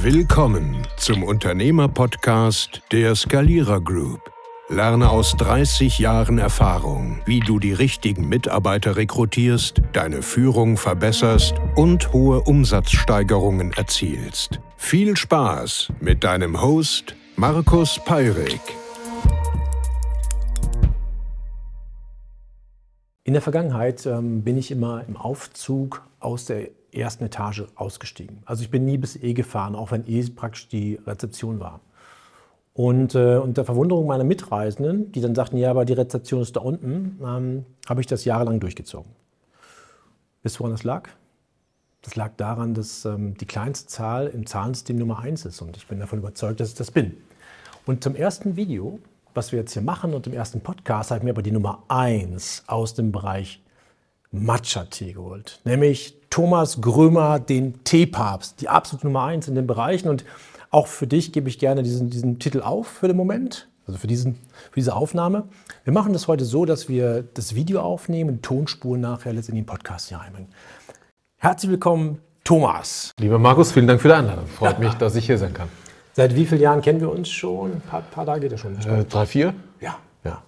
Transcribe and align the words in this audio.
Willkommen 0.00 0.86
zum 0.96 1.24
Unternehmerpodcast 1.24 2.82
der 2.92 3.16
Skalierer 3.16 3.80
Group. 3.80 4.20
Lerne 4.68 5.10
aus 5.10 5.34
30 5.36 5.98
Jahren 5.98 6.38
Erfahrung, 6.38 7.20
wie 7.26 7.40
du 7.40 7.58
die 7.58 7.72
richtigen 7.72 8.28
Mitarbeiter 8.28 8.94
rekrutierst, 8.94 9.82
deine 9.92 10.22
Führung 10.22 10.76
verbesserst 10.76 11.54
und 11.74 12.12
hohe 12.12 12.42
Umsatzsteigerungen 12.42 13.72
erzielst. 13.72 14.60
Viel 14.76 15.16
Spaß 15.16 15.88
mit 16.00 16.22
deinem 16.22 16.62
Host 16.62 17.16
Markus 17.34 17.98
Peirik. 18.04 18.60
In 23.24 23.32
der 23.32 23.42
Vergangenheit 23.42 24.06
ähm, 24.06 24.42
bin 24.42 24.58
ich 24.58 24.70
immer 24.70 25.02
im 25.08 25.16
Aufzug 25.16 26.02
aus 26.20 26.44
der 26.44 26.68
ersten 26.98 27.24
Etage 27.24 27.64
ausgestiegen. 27.74 28.42
Also 28.44 28.62
ich 28.62 28.70
bin 28.70 28.84
nie 28.84 28.98
bis 28.98 29.16
E 29.16 29.32
gefahren, 29.32 29.74
auch 29.74 29.90
wenn 29.90 30.06
E 30.06 30.22
praktisch 30.30 30.68
die 30.68 30.98
Rezeption 31.06 31.60
war. 31.60 31.80
Und 32.74 33.16
äh, 33.16 33.38
unter 33.38 33.64
Verwunderung 33.64 34.06
meiner 34.06 34.22
Mitreisenden, 34.22 35.10
die 35.10 35.20
dann 35.20 35.34
sagten, 35.34 35.56
ja, 35.56 35.70
aber 35.70 35.84
die 35.84 35.94
Rezeption 35.94 36.42
ist 36.42 36.54
da 36.54 36.60
unten, 36.60 37.18
ähm, 37.24 37.66
habe 37.88 38.00
ich 38.00 38.06
das 38.06 38.24
jahrelang 38.24 38.60
durchgezogen. 38.60 39.10
Wisst 40.42 40.56
ihr, 40.56 40.60
woran 40.60 40.72
das 40.72 40.84
lag? 40.84 41.08
Das 42.02 42.14
lag 42.14 42.32
daran, 42.36 42.74
dass 42.74 43.04
ähm, 43.04 43.36
die 43.36 43.46
kleinste 43.46 43.88
Zahl 43.88 44.28
im 44.28 44.46
Zahlensystem 44.46 44.96
Nummer 44.96 45.18
1 45.18 45.44
ist 45.46 45.60
und 45.60 45.76
ich 45.76 45.88
bin 45.88 45.98
davon 45.98 46.20
überzeugt, 46.20 46.60
dass 46.60 46.68
ich 46.68 46.76
das 46.76 46.92
bin. 46.92 47.16
Und 47.84 48.04
zum 48.04 48.14
ersten 48.14 48.54
Video, 48.54 49.00
was 49.34 49.50
wir 49.50 49.58
jetzt 49.58 49.72
hier 49.72 49.82
machen 49.82 50.14
und 50.14 50.26
im 50.28 50.32
ersten 50.32 50.60
Podcast, 50.60 51.10
habe 51.10 51.18
ich 51.18 51.24
mir 51.24 51.30
aber 51.30 51.42
die 51.42 51.50
Nummer 51.50 51.82
1 51.88 52.64
aus 52.68 52.94
dem 52.94 53.10
Bereich 53.10 53.60
Matcha-Tee 54.30 55.14
geholt. 55.14 55.60
Nämlich 55.64 56.27
Thomas 56.38 56.80
Grömer, 56.80 57.40
den 57.40 57.82
Teepapst, 57.82 58.60
die 58.60 58.68
absolute 58.68 59.08
Nummer 59.08 59.24
eins 59.24 59.48
in 59.48 59.56
den 59.56 59.66
Bereichen. 59.66 60.08
Und 60.08 60.24
auch 60.70 60.86
für 60.86 61.08
dich 61.08 61.32
gebe 61.32 61.48
ich 61.48 61.58
gerne 61.58 61.82
diesen, 61.82 62.10
diesen 62.10 62.38
Titel 62.38 62.60
auf 62.60 62.86
für 62.86 63.08
den 63.08 63.16
Moment, 63.16 63.66
also 63.88 63.98
für, 63.98 64.06
diesen, 64.06 64.34
für 64.70 64.76
diese 64.76 64.94
Aufnahme. 64.94 65.48
Wir 65.82 65.92
machen 65.92 66.12
das 66.12 66.28
heute 66.28 66.44
so, 66.44 66.64
dass 66.64 66.88
wir 66.88 67.24
das 67.34 67.56
Video 67.56 67.80
aufnehmen, 67.80 68.40
Tonspuren 68.40 69.00
nachher 69.00 69.32
letztendlich 69.32 69.62
in 69.62 69.64
den 69.64 69.66
Podcast 69.66 70.10
hier 70.10 70.20
einbringen. 70.20 70.46
Herzlich 71.38 71.72
willkommen, 71.72 72.20
Thomas. 72.44 73.10
Lieber 73.18 73.40
Markus, 73.40 73.72
vielen 73.72 73.88
Dank 73.88 74.00
für 74.00 74.06
die 74.06 74.14
Einladung. 74.14 74.46
Freut 74.46 74.78
mich, 74.78 74.94
dass 74.94 75.16
ich 75.16 75.26
hier 75.26 75.38
sein 75.38 75.52
kann. 75.52 75.66
Seit 76.12 76.36
wie 76.36 76.46
vielen 76.46 76.60
Jahren 76.60 76.82
kennen 76.82 77.00
wir 77.00 77.10
uns 77.10 77.28
schon? 77.28 77.72
Ein 77.72 77.80
paar, 77.80 78.02
paar 78.02 78.26
Tage 78.26 78.42
geht 78.42 78.52
ja 78.52 78.58
schon. 78.58 78.78
Äh, 78.78 79.04
drei, 79.06 79.26
vier? 79.26 79.54
Ja, 79.80 79.96
ja. 80.22 80.40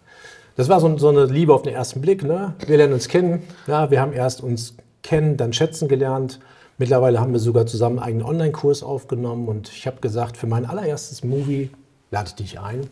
Das 0.54 0.68
war 0.68 0.78
so, 0.78 0.96
so, 0.98 1.08
eine 1.08 1.24
Liebe 1.24 1.52
auf 1.52 1.62
den 1.62 1.74
ersten 1.74 2.00
Blick. 2.00 2.22
Ne? 2.22 2.54
Wir 2.64 2.76
lernen 2.76 2.92
uns 2.92 3.08
kennen. 3.08 3.42
Ja, 3.66 3.90
wir 3.90 4.00
haben 4.00 4.12
erst 4.12 4.40
uns 4.40 4.76
kennen, 5.02 5.36
dann 5.36 5.52
schätzen 5.52 5.88
gelernt. 5.88 6.40
Mittlerweile 6.78 7.20
haben 7.20 7.32
wir 7.32 7.40
sogar 7.40 7.66
zusammen 7.66 7.98
einen 7.98 8.06
eigenen 8.06 8.26
Online-Kurs 8.26 8.82
aufgenommen 8.82 9.48
und 9.48 9.68
ich 9.68 9.86
habe 9.86 10.00
gesagt, 10.00 10.36
für 10.36 10.46
mein 10.46 10.64
allererstes 10.64 11.24
Movie 11.24 11.70
lade 12.10 12.28
ich 12.28 12.34
dich 12.34 12.60
ein 12.60 12.88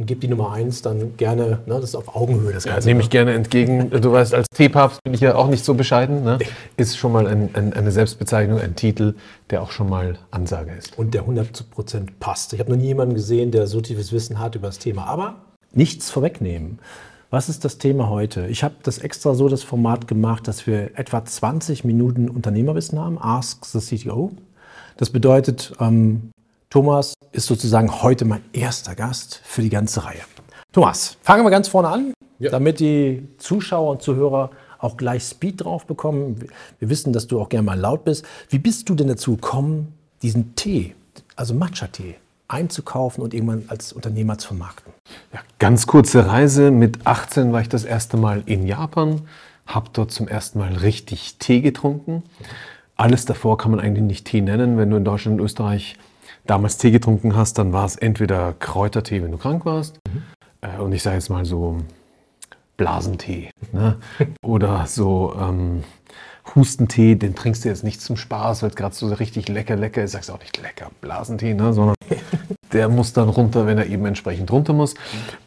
und 0.00 0.06
gebe 0.06 0.20
die 0.20 0.28
Nummer 0.28 0.52
eins 0.52 0.80
dann 0.80 1.16
gerne, 1.18 1.60
ne, 1.66 1.74
das 1.74 1.84
ist 1.84 1.94
auf 1.94 2.16
Augenhöhe 2.16 2.54
das 2.54 2.64
Ganze. 2.64 2.88
Ja, 2.88 2.94
nehme 2.94 3.02
ich 3.02 3.10
gerne 3.10 3.34
entgegen. 3.34 3.90
Du 3.90 4.12
weißt, 4.12 4.32
als 4.32 4.46
Teepapst 4.48 5.02
bin 5.04 5.12
ich 5.12 5.20
ja 5.20 5.34
auch 5.34 5.48
nicht 5.48 5.62
so 5.62 5.74
bescheiden. 5.74 6.24
Ne? 6.24 6.38
Ist 6.78 6.96
schon 6.96 7.12
mal 7.12 7.26
ein, 7.26 7.50
ein, 7.52 7.74
eine 7.74 7.92
Selbstbezeichnung, 7.92 8.58
ein 8.58 8.76
Titel, 8.76 9.14
der 9.50 9.62
auch 9.62 9.70
schon 9.70 9.90
mal 9.90 10.18
Ansage 10.30 10.72
ist. 10.72 10.98
Und 10.98 11.12
der 11.12 11.24
100% 11.24 12.08
passt. 12.18 12.54
Ich 12.54 12.60
habe 12.60 12.70
noch 12.70 12.78
nie 12.78 12.86
jemanden 12.86 13.14
gesehen, 13.14 13.50
der 13.50 13.66
so 13.66 13.82
tiefes 13.82 14.10
Wissen 14.10 14.38
hat 14.38 14.54
über 14.54 14.68
das 14.68 14.78
Thema. 14.78 15.04
Aber 15.04 15.42
nichts 15.72 16.10
vorwegnehmen. 16.10 16.78
Was 17.32 17.48
ist 17.48 17.64
das 17.64 17.78
Thema 17.78 18.08
heute? 18.08 18.48
Ich 18.48 18.64
habe 18.64 18.74
das 18.82 18.98
extra 18.98 19.34
so 19.34 19.48
das 19.48 19.62
Format 19.62 20.08
gemacht, 20.08 20.48
dass 20.48 20.66
wir 20.66 20.98
etwa 20.98 21.24
20 21.24 21.84
Minuten 21.84 22.28
Unternehmerwissen 22.28 22.98
haben, 22.98 23.18
Ask 23.22 23.64
the 23.66 23.78
CTO. 23.78 24.32
Das 24.96 25.10
bedeutet, 25.10 25.72
ähm, 25.78 26.32
Thomas 26.70 27.14
ist 27.30 27.46
sozusagen 27.46 28.02
heute 28.02 28.24
mein 28.24 28.42
erster 28.52 28.96
Gast 28.96 29.40
für 29.44 29.62
die 29.62 29.70
ganze 29.70 30.04
Reihe. 30.04 30.22
Thomas, 30.72 31.18
fangen 31.22 31.44
wir 31.44 31.50
ganz 31.50 31.68
vorne 31.68 31.88
an, 31.88 32.14
ja. 32.40 32.50
damit 32.50 32.80
die 32.80 33.28
Zuschauer 33.38 33.92
und 33.92 34.02
Zuhörer 34.02 34.50
auch 34.80 34.96
gleich 34.96 35.22
Speed 35.22 35.62
drauf 35.62 35.86
bekommen. 35.86 36.44
Wir 36.80 36.88
wissen, 36.88 37.12
dass 37.12 37.28
du 37.28 37.40
auch 37.40 37.48
gerne 37.48 37.64
mal 37.64 37.78
laut 37.78 38.02
bist. 38.02 38.24
Wie 38.48 38.58
bist 38.58 38.88
du 38.88 38.96
denn 38.96 39.06
dazu 39.06 39.36
gekommen, 39.36 39.94
diesen 40.22 40.56
Tee, 40.56 40.96
also 41.36 41.54
Matcha-Tee, 41.54 42.16
einzukaufen 42.50 43.22
und 43.22 43.34
irgendwann 43.34 43.64
als 43.68 43.92
Unternehmer 43.92 44.38
zu 44.38 44.48
vermarkten? 44.48 44.92
Ja, 45.32 45.40
ganz 45.58 45.86
kurze 45.86 46.26
Reise. 46.26 46.70
Mit 46.70 47.06
18 47.06 47.52
war 47.52 47.60
ich 47.60 47.68
das 47.68 47.84
erste 47.84 48.16
Mal 48.16 48.42
in 48.46 48.66
Japan, 48.66 49.22
habe 49.66 49.90
dort 49.92 50.10
zum 50.10 50.28
ersten 50.28 50.58
Mal 50.58 50.74
richtig 50.74 51.36
Tee 51.38 51.60
getrunken. 51.60 52.22
Alles 52.96 53.24
davor 53.24 53.56
kann 53.56 53.70
man 53.70 53.80
eigentlich 53.80 54.04
nicht 54.04 54.26
Tee 54.26 54.40
nennen. 54.40 54.76
Wenn 54.76 54.90
du 54.90 54.96
in 54.96 55.04
Deutschland 55.04 55.40
und 55.40 55.46
Österreich 55.46 55.96
damals 56.46 56.76
Tee 56.78 56.90
getrunken 56.90 57.36
hast, 57.36 57.58
dann 57.58 57.72
war 57.72 57.86
es 57.86 57.96
entweder 57.96 58.54
Kräutertee, 58.58 59.22
wenn 59.22 59.30
du 59.30 59.38
krank 59.38 59.64
warst, 59.64 59.98
mhm. 60.12 60.22
äh, 60.62 60.80
und 60.80 60.92
ich 60.92 61.02
sage 61.02 61.16
jetzt 61.16 61.30
mal 61.30 61.44
so 61.44 61.78
Blasentee. 62.76 63.50
Ne? 63.72 63.96
Oder 64.42 64.86
so 64.86 65.36
ähm, 65.38 65.84
Hustentee, 66.54 67.14
den 67.14 67.34
trinkst 67.34 67.64
du 67.64 67.68
jetzt 67.68 67.84
nicht 67.84 68.00
zum 68.00 68.16
Spaß, 68.16 68.62
weil 68.62 68.70
es 68.70 68.76
gerade 68.76 68.94
so 68.94 69.06
richtig 69.08 69.48
lecker, 69.48 69.76
lecker 69.76 70.02
ist. 70.02 70.12
Sagst 70.12 70.30
auch 70.30 70.40
nicht 70.40 70.60
lecker 70.60 70.90
Blasentee, 71.00 71.54
ne? 71.54 71.72
sondern 71.72 71.94
der 72.72 72.88
muss 72.88 73.12
dann 73.12 73.28
runter, 73.28 73.66
wenn 73.66 73.78
er 73.78 73.86
eben 73.86 74.04
entsprechend 74.06 74.50
runter 74.50 74.72
muss. 74.72 74.94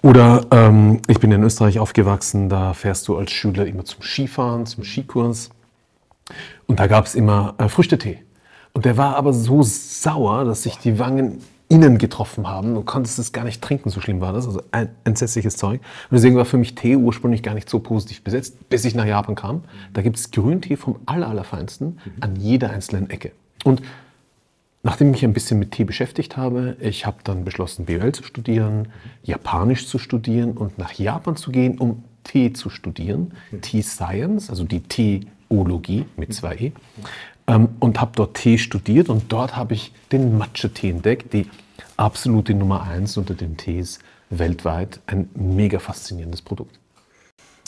Oder 0.02 0.46
ähm, 0.52 1.02
ich 1.08 1.20
bin 1.20 1.32
in 1.32 1.44
Österreich 1.44 1.80
aufgewachsen, 1.80 2.50
da 2.50 2.74
fährst 2.74 3.08
du 3.08 3.18
als 3.18 3.32
Schüler 3.32 3.66
immer 3.66 3.86
zum 3.86 4.02
Skifahren, 4.02 4.66
zum 4.66 4.84
Skikurs. 4.84 5.50
Und 6.68 6.80
da 6.80 6.88
gab 6.88 7.06
es 7.06 7.16
immer 7.16 7.56
äh, 7.58 7.68
Früchtetee. 7.68 8.20
Und 8.74 8.86
der 8.86 8.98
war 8.98 9.16
aber 9.16 9.34
so 9.34 9.62
sauer, 9.64 10.46
dass 10.46 10.64
sich 10.64 10.78
die 10.78 10.98
Wangen 11.00 11.42
innen 11.70 11.98
getroffen 11.98 12.48
haben. 12.48 12.76
Du 12.76 12.82
konntest 12.84 13.18
es 13.20 13.32
gar 13.32 13.44
nicht 13.44 13.62
trinken, 13.62 13.90
so 13.90 14.00
schlimm 14.00 14.22
war 14.22 14.34
das. 14.34 14.46
Also 14.46 14.62
ein 14.72 14.90
entsetzliches 15.06 15.58
Zeug. 15.58 15.82
Und 16.10 16.16
deswegen 16.16 16.36
war 16.36 16.46
für 16.46 16.58
mich 16.58 16.76
Tee 16.76 16.96
ursprünglich 16.96 17.42
gar 17.42 17.56
nicht 17.56 17.70
so 17.70 17.80
positiv 17.80 18.24
besetzt, 18.24 18.70
bis 18.70 18.86
ich 18.86 18.96
nach 18.96 19.06
Japan 19.06 19.36
kam. 19.36 19.64
Da 19.94 20.02
gibt 20.02 20.18
es 20.18 20.32
Grüntee 20.32 20.76
vom 20.76 20.98
aller, 21.06 21.28
allerfeinsten 21.28 22.00
an 22.20 22.36
jeder 22.36 22.70
einzelnen 22.70 23.10
Ecke. 23.10 23.32
Und 23.64 23.82
nachdem 24.84 25.08
ich 25.08 25.14
mich 25.14 25.24
ein 25.24 25.34
bisschen 25.34 25.60
mit 25.60 25.72
Tee 25.72 25.86
beschäftigt 25.86 26.38
habe, 26.38 26.76
ich 26.80 27.06
habe 27.06 27.18
dann 27.24 27.46
beschlossen, 27.46 27.86
BWL 27.86 28.12
zu 28.12 28.24
studieren, 28.24 28.90
Japanisch 29.24 29.88
zu 29.88 29.98
studieren 29.98 30.52
und 30.52 30.78
nach 30.78 30.94
Japan 30.94 31.36
zu 31.38 31.52
gehen, 31.52 31.78
um 31.80 32.04
Tee 32.24 32.54
zu 32.54 32.70
studieren. 32.70 33.34
Tea 33.62 33.82
Science, 33.82 34.50
also 34.50 34.64
die 34.66 34.82
Teeologie 34.82 36.06
mit 36.18 36.34
zwei 36.34 36.56
E. 36.56 36.72
Ähm, 37.48 37.70
und 37.80 38.00
habe 38.00 38.12
dort 38.16 38.36
Tee 38.36 38.58
studiert 38.58 39.10
und 39.10 39.32
dort 39.32 39.56
habe 39.56 39.74
ich 39.74 39.94
den 40.12 40.38
Matcha-Tee 40.38 40.90
entdeckt, 40.90 41.34
die 41.34 41.48
absolute 41.98 42.54
Nummer 42.54 42.84
eins 42.84 43.18
unter 43.18 43.34
den 43.34 43.58
Tees 43.58 44.00
weltweit. 44.30 45.00
Ein 45.08 45.30
mega 45.36 45.80
faszinierendes 45.80 46.42
Produkt. 46.42 46.80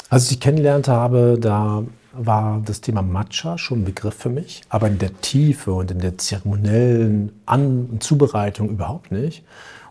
Als 0.09 0.23
ich 0.23 0.29
dich 0.29 0.39
kennengelernt 0.39 0.87
habe, 0.87 1.37
da 1.39 1.83
war 2.17 2.61
das 2.65 2.81
Thema 2.81 3.01
Matcha 3.01 3.57
schon 3.57 3.81
ein 3.81 3.85
Begriff 3.85 4.15
für 4.15 4.29
mich, 4.29 4.61
aber 4.69 4.87
in 4.87 4.97
der 4.97 5.19
Tiefe 5.21 5.73
und 5.73 5.91
in 5.91 5.99
der 5.99 6.17
zeremoniellen 6.17 7.31
An- 7.45 7.87
und 7.91 8.03
Zubereitung 8.03 8.69
überhaupt 8.69 9.11
nicht. 9.11 9.43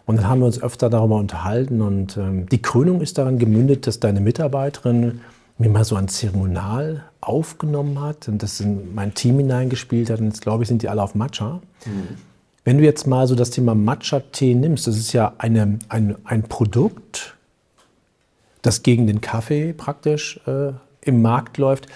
Und 0.07 0.17
dann 0.17 0.29
haben 0.29 0.41
wir 0.41 0.47
uns 0.47 0.63
öfter 0.63 0.91
darüber 0.91 1.17
unterhalten 1.17 1.81
und 1.81 2.17
ähm, 2.17 2.47
die 2.49 2.61
Krönung 2.61 3.01
ist 3.01 3.17
daran 3.17 3.39
gemündet, 3.39 3.87
dass 3.87 4.01
deine 4.01 4.21
Mitarbeiterin 4.21 5.21
mir 5.57 5.71
mal 5.71 5.85
so 5.85 5.97
ein 5.97 6.09
Zeremonial 6.09 7.05
aufgenommen 7.21 8.01
hat 8.01 8.29
und 8.29 8.43
das 8.43 8.61
in 8.61 8.95
mein 8.95 9.15
Team 9.15 9.39
hineingespielt 9.39 10.11
hat. 10.11 10.21
Und 10.21 10.27
jetzt 10.27 10.43
glaube 10.43 10.65
ich, 10.65 10.69
sind 10.69 10.83
die 10.83 10.89
alle 10.89 11.03
auf 11.03 11.15
Matcha. 11.15 11.61
Mhm. 11.87 12.17
Wenn 12.65 12.79
du 12.79 12.85
jetzt 12.85 13.07
mal 13.07 13.27
so 13.27 13.35
das 13.35 13.51
Thema 13.51 13.75
Matcha-Tee 13.75 14.55
nimmst, 14.55 14.87
das 14.87 14.97
ist 14.97 15.13
ja 15.13 15.35
eine, 15.39 15.79
ein, 15.89 16.17
ein 16.25 16.43
Produkt, 16.45 17.37
das 18.63 18.83
gegen 18.83 19.07
den 19.07 19.21
Kaffee 19.21 19.75
praktisch 19.75 20.41
äh, 20.47 20.73
im 21.07 21.23
Markt 21.23 21.59
läuft. 21.59 21.87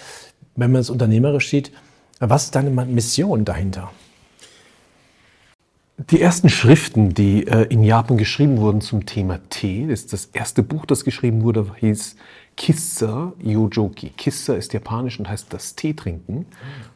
Wenn 0.56 0.72
man 0.72 0.80
es 0.80 0.90
unternehmerisch 0.90 1.50
sieht, 1.50 1.72
was 2.20 2.44
ist 2.46 2.54
deine 2.54 2.70
Mission 2.70 3.44
dahinter? 3.44 3.90
Die 6.10 6.20
ersten 6.20 6.48
Schriften, 6.48 7.12
die 7.12 7.46
äh, 7.48 7.64
in 7.64 7.82
Japan 7.82 8.18
geschrieben 8.18 8.58
wurden 8.58 8.80
zum 8.80 9.04
Thema 9.04 9.40
Tee, 9.50 9.86
das, 9.88 10.00
ist 10.00 10.12
das 10.12 10.26
erste 10.26 10.62
Buch, 10.62 10.86
das 10.86 11.04
geschrieben 11.04 11.42
wurde, 11.42 11.66
hieß 11.76 12.14
Kissa 12.56 13.32
Yojoki. 13.42 14.10
Kissa 14.10 14.54
ist 14.54 14.72
japanisch 14.72 15.18
und 15.18 15.28
heißt 15.28 15.52
das 15.52 15.74
Tee 15.74 15.94
trinken. 15.94 16.46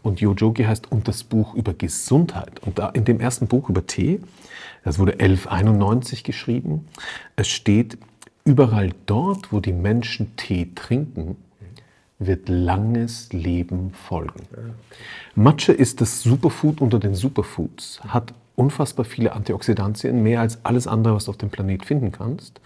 Und 0.03 0.21
Yojoki 0.21 0.65
heißt 0.65 0.91
und 0.93 1.09
das 1.09 1.25
Buch 1.25 1.55
über 1.55 1.75
Gesundheit. 1.75 2.61
Und 2.61 2.79
da 2.79 2.91
in 2.91 3.05
dem 3.05 3.19
ersten 3.19 3.49
Buch 3.49 3.69
über 3.69 3.87
Tee, 3.87 4.21
das 4.85 5.01
wurde 5.01 5.13
1191 5.13 6.23
geschrieben, 6.23 6.87
es 7.35 7.49
steht, 7.49 7.99
überall 8.45 8.91
dort, 9.07 9.53
wo 9.53 9.61
die 9.61 9.73
Menschen 9.73 10.37
Tee 10.37 10.73
trinken, 10.75 11.37
wird 12.27 12.49
langes 12.49 13.33
Leben 13.33 13.93
folgen. 13.93 14.47
Matcha 15.35 15.73
ist 15.73 16.01
das 16.01 16.23
Superfood 16.23 16.81
unter 16.81 16.99
den 16.99 17.15
Superfoods, 17.15 18.01
hat 18.07 18.35
unfassbar 18.57 19.05
viele 19.05 19.33
Antioxidantien, 19.33 20.23
mehr 20.23 20.41
als 20.41 20.65
alles 20.65 20.87
andere, 20.87 21.15
was 21.15 21.25
du 21.25 21.31
auf 21.31 21.39
dem 21.39 21.51
Planet 21.51 21.85
finden 21.85 22.13
kannst 22.13 22.61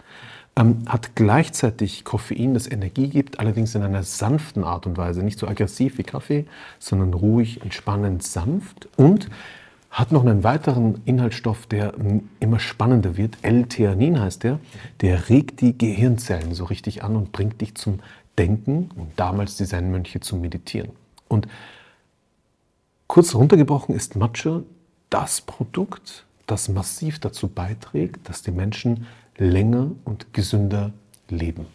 ähm, 0.56 0.78
hat 0.86 1.14
gleichzeitig 1.14 2.04
Koffein, 2.04 2.54
das 2.54 2.70
Energie 2.70 3.08
gibt, 3.08 3.38
allerdings 3.38 3.74
in 3.74 3.82
einer 3.82 4.02
sanften 4.02 4.64
Art 4.64 4.86
und 4.86 4.96
Weise. 4.96 5.22
Nicht 5.22 5.38
so 5.38 5.46
aggressiv 5.46 5.98
wie 5.98 6.02
Kaffee, 6.02 6.46
sondern 6.78 7.14
ruhig, 7.14 7.62
entspannend, 7.62 8.22
sanft. 8.22 8.88
Und 8.96 9.28
hat 9.90 10.12
noch 10.12 10.22
einen 10.22 10.44
weiteren 10.44 11.00
Inhaltsstoff, 11.04 11.66
der 11.66 11.94
immer 12.40 12.58
spannender 12.58 13.16
wird. 13.16 13.38
L-Theanin 13.42 14.20
heißt 14.20 14.44
der. 14.44 14.58
Der 15.00 15.28
regt 15.28 15.60
die 15.60 15.76
Gehirnzellen 15.76 16.54
so 16.54 16.64
richtig 16.64 17.02
an 17.04 17.16
und 17.16 17.32
bringt 17.32 17.60
dich 17.60 17.76
zum 17.76 18.00
Denken 18.38 18.90
und 18.96 19.12
damals 19.16 19.56
die 19.56 19.64
Zen-Mönche 19.64 20.20
zum 20.20 20.40
Meditieren. 20.40 20.90
Und 21.28 21.48
kurz 23.06 23.34
runtergebrochen 23.34 23.94
ist 23.94 24.16
Matcha 24.16 24.62
das 25.10 25.40
Produkt, 25.40 26.24
das 26.46 26.68
massiv 26.68 27.18
dazu 27.18 27.48
beiträgt, 27.48 28.28
dass 28.28 28.42
die 28.42 28.50
Menschen 28.50 29.06
länger 29.36 29.90
und 30.04 30.32
gesünder 30.32 30.92
leben. 31.28 31.66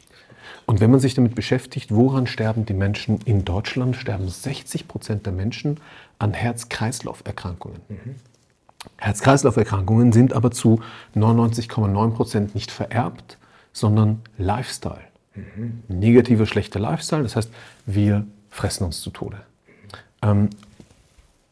Und 0.66 0.80
wenn 0.80 0.92
man 0.92 1.00
sich 1.00 1.13
damit 1.13 1.36
beschäftigt, 1.36 1.94
woran 1.94 2.28
sterben 2.28 2.66
die 2.66 2.74
Menschen 2.74 3.19
in 3.25 3.46
Deutschland, 3.46 3.96
sterben 3.96 4.30
60 4.30 4.88
Prozent 4.88 5.25
der 5.25 5.34
Menschen 5.34 5.80
an 6.19 6.34
Herz-Kreislauf-Erkrankungen. 6.34 7.81
Mhm. 7.90 8.16
Herz-Kreislauf-Erkrankungen 8.98 10.12
sind 10.12 10.34
aber 10.34 10.52
zu 10.52 10.81
99,9 11.16 12.12
Prozent 12.12 12.56
nicht 12.56 12.72
vererbt, 12.72 13.38
sondern 13.74 14.22
Lifestyle. 14.38 15.11
Mhm. 15.36 15.83
Negativer, 15.88 16.45
schlechter 16.45 16.80
Lifestyle, 16.80 17.24
das 17.24 17.36
heißt, 17.36 17.50
wir 17.86 18.25
fressen 18.50 18.83
uns 18.83 19.01
zu 19.01 19.10
Tode. 19.12 19.38
Ähm, 20.22 20.50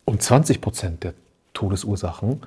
und 0.06 0.22
20 0.22 0.62
Prozent 0.62 1.04
der 1.04 1.14
Todesursachen 1.54 2.42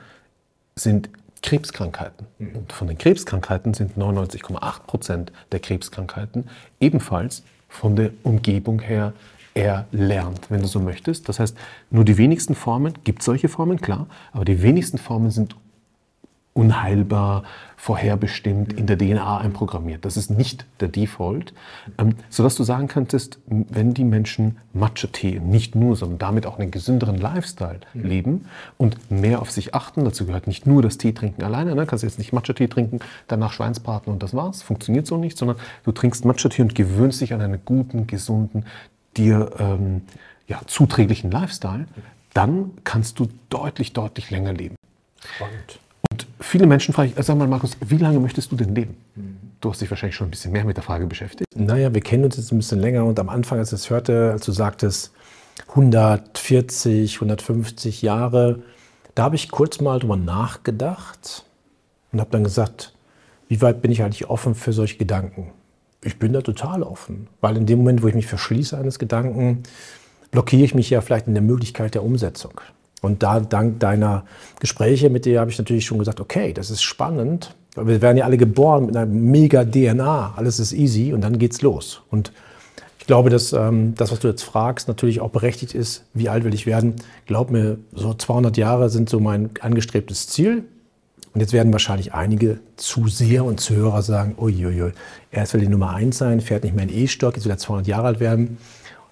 sind 0.74 1.10
Krebskrankheiten. 1.42 2.26
Mhm. 2.38 2.56
Und 2.56 2.72
von 2.72 2.88
den 2.88 2.98
Krebskrankheiten 2.98 3.74
sind 3.74 3.96
99,8 3.96 4.80
Prozent 4.86 5.32
der 5.50 5.60
Krebskrankheiten 5.60 6.48
ebenfalls 6.80 7.42
von 7.68 7.96
der 7.96 8.10
Umgebung 8.22 8.80
her 8.80 9.12
erlernt, 9.54 10.50
wenn 10.50 10.62
du 10.62 10.66
so 10.66 10.80
möchtest. 10.80 11.28
Das 11.28 11.38
heißt, 11.38 11.56
nur 11.90 12.04
die 12.04 12.16
wenigsten 12.16 12.54
Formen, 12.54 12.94
gibt 13.04 13.22
solche 13.22 13.48
Formen, 13.48 13.80
klar, 13.80 14.06
aber 14.32 14.44
die 14.44 14.62
wenigsten 14.62 14.98
Formen 14.98 15.30
sind 15.30 15.56
unheilbar, 16.54 17.44
vorherbestimmt, 17.76 18.74
in 18.74 18.86
der 18.86 18.98
DNA 18.98 19.38
einprogrammiert. 19.38 20.04
Das 20.04 20.16
ist 20.16 20.30
nicht 20.30 20.66
der 20.80 20.88
Default, 20.88 21.54
ähm, 21.98 22.14
sodass 22.28 22.54
du 22.54 22.62
sagen 22.62 22.88
könntest, 22.88 23.38
wenn 23.46 23.94
die 23.94 24.04
Menschen 24.04 24.58
Matcha-Tee 24.72 25.40
nicht 25.40 25.74
nur, 25.74 25.96
sondern 25.96 26.18
damit 26.18 26.46
auch 26.46 26.58
einen 26.58 26.70
gesünderen 26.70 27.16
Lifestyle 27.16 27.80
mhm. 27.94 28.04
leben 28.04 28.46
und 28.76 29.10
mehr 29.10 29.40
auf 29.40 29.50
sich 29.50 29.74
achten, 29.74 30.04
dazu 30.04 30.26
gehört 30.26 30.46
nicht 30.46 30.66
nur 30.66 30.82
das 30.82 30.98
Tee 30.98 31.12
trinken 31.12 31.42
alleine, 31.42 31.74
ne? 31.74 31.86
kannst 31.86 32.04
jetzt 32.04 32.18
nicht 32.18 32.32
Matcha-Tee 32.32 32.68
trinken, 32.68 33.00
danach 33.28 33.52
Schweinsbraten 33.52 34.12
und 34.12 34.22
das 34.22 34.34
war's, 34.34 34.62
funktioniert 34.62 35.06
so 35.06 35.16
nicht, 35.16 35.38
sondern 35.38 35.56
du 35.84 35.92
trinkst 35.92 36.24
Matcha-Tee 36.24 36.62
und 36.62 36.74
gewöhnst 36.74 37.20
dich 37.20 37.32
an 37.32 37.40
einen 37.40 37.64
guten, 37.64 38.06
gesunden, 38.06 38.66
dir 39.16 39.50
ähm, 39.58 40.02
ja, 40.46 40.60
zuträglichen 40.66 41.30
Lifestyle, 41.30 41.86
dann 42.34 42.72
kannst 42.84 43.18
du 43.18 43.28
deutlich, 43.48 43.92
deutlich 43.92 44.30
länger 44.30 44.52
leben. 44.52 44.76
Spannend. 45.36 45.80
Viele 46.42 46.66
Menschen 46.66 46.92
fragen, 46.92 47.12
sag 47.16 47.36
mal 47.36 47.46
Markus, 47.46 47.76
wie 47.80 47.96
lange 47.96 48.18
möchtest 48.18 48.52
du 48.52 48.56
denn 48.56 48.74
leben? 48.74 48.96
Du 49.60 49.70
hast 49.70 49.80
dich 49.80 49.88
wahrscheinlich 49.90 50.16
schon 50.16 50.26
ein 50.26 50.30
bisschen 50.30 50.52
mehr 50.52 50.64
mit 50.64 50.76
der 50.76 50.84
Frage 50.84 51.06
beschäftigt. 51.06 51.46
Naja, 51.54 51.94
wir 51.94 52.00
kennen 52.00 52.24
uns 52.24 52.36
jetzt 52.36 52.52
ein 52.52 52.58
bisschen 52.58 52.80
länger 52.80 53.04
und 53.04 53.18
am 53.20 53.28
Anfang, 53.28 53.58
als 53.58 53.72
ich 53.72 53.80
es 53.80 53.90
hörte, 53.90 54.32
als 54.32 54.44
du 54.44 54.52
sagtest 54.52 55.12
140, 55.68 57.14
150 57.14 58.02
Jahre, 58.02 58.62
da 59.14 59.24
habe 59.24 59.36
ich 59.36 59.50
kurz 59.50 59.80
mal 59.80 59.98
drüber 59.98 60.16
nachgedacht 60.16 61.44
und 62.10 62.20
habe 62.20 62.30
dann 62.30 62.44
gesagt, 62.44 62.94
wie 63.48 63.60
weit 63.60 63.82
bin 63.82 63.92
ich 63.92 64.02
eigentlich 64.02 64.28
offen 64.28 64.54
für 64.54 64.72
solche 64.72 64.96
Gedanken? 64.96 65.52
Ich 66.02 66.18
bin 66.18 66.32
da 66.32 66.40
total 66.40 66.82
offen, 66.82 67.28
weil 67.40 67.56
in 67.56 67.66
dem 67.66 67.78
Moment, 67.78 68.02
wo 68.02 68.08
ich 68.08 68.14
mich 68.14 68.26
verschließe 68.26 68.76
eines 68.76 68.98
Gedanken, 68.98 69.62
blockiere 70.30 70.64
ich 70.64 70.74
mich 70.74 70.90
ja 70.90 71.00
vielleicht 71.00 71.28
in 71.28 71.34
der 71.34 71.42
Möglichkeit 71.42 71.94
der 71.94 72.02
Umsetzung. 72.02 72.60
Und 73.02 73.22
da, 73.22 73.40
dank 73.40 73.80
deiner 73.80 74.24
Gespräche 74.60 75.10
mit 75.10 75.26
dir, 75.26 75.40
habe 75.40 75.50
ich 75.50 75.58
natürlich 75.58 75.84
schon 75.84 75.98
gesagt, 75.98 76.20
okay, 76.20 76.54
das 76.54 76.70
ist 76.70 76.82
spannend. 76.82 77.54
Wir 77.76 78.00
werden 78.00 78.16
ja 78.16 78.24
alle 78.24 78.38
geboren 78.38 78.86
mit 78.86 78.96
einer 78.96 79.06
mega 79.06 79.64
DNA. 79.64 80.34
Alles 80.36 80.60
ist 80.60 80.72
easy 80.72 81.12
und 81.12 81.20
dann 81.20 81.38
geht's 81.38 81.62
los. 81.62 82.02
Und 82.10 82.32
ich 83.00 83.06
glaube, 83.08 83.28
dass 83.28 83.52
ähm, 83.52 83.94
das, 83.96 84.12
was 84.12 84.20
du 84.20 84.28
jetzt 84.28 84.42
fragst, 84.42 84.86
natürlich 84.86 85.20
auch 85.20 85.30
berechtigt 85.30 85.74
ist. 85.74 86.04
Wie 86.14 86.28
alt 86.28 86.44
will 86.44 86.54
ich 86.54 86.66
werden? 86.66 86.94
Glaub 87.26 87.50
mir, 87.50 87.78
so 87.92 88.14
200 88.14 88.56
Jahre 88.56 88.88
sind 88.88 89.10
so 89.10 89.18
mein 89.18 89.50
angestrebtes 89.60 90.28
Ziel. 90.28 90.64
Und 91.34 91.40
jetzt 91.40 91.52
werden 91.52 91.72
wahrscheinlich 91.72 92.14
einige 92.14 92.60
Zuseher 92.76 93.44
und 93.44 93.58
Zuhörer 93.58 94.02
sagen, 94.02 94.36
uiuiui, 94.38 94.92
erst 95.32 95.54
will 95.54 95.62
die 95.62 95.68
Nummer 95.68 95.94
eins 95.94 96.18
sein, 96.18 96.40
fährt 96.40 96.62
nicht 96.62 96.76
mehr 96.76 96.84
in 96.84 96.94
E-Stock, 96.94 97.34
jetzt 97.34 97.44
will 97.44 97.52
er 97.52 97.58
200 97.58 97.88
Jahre 97.88 98.06
alt 98.06 98.20
werden. 98.20 98.58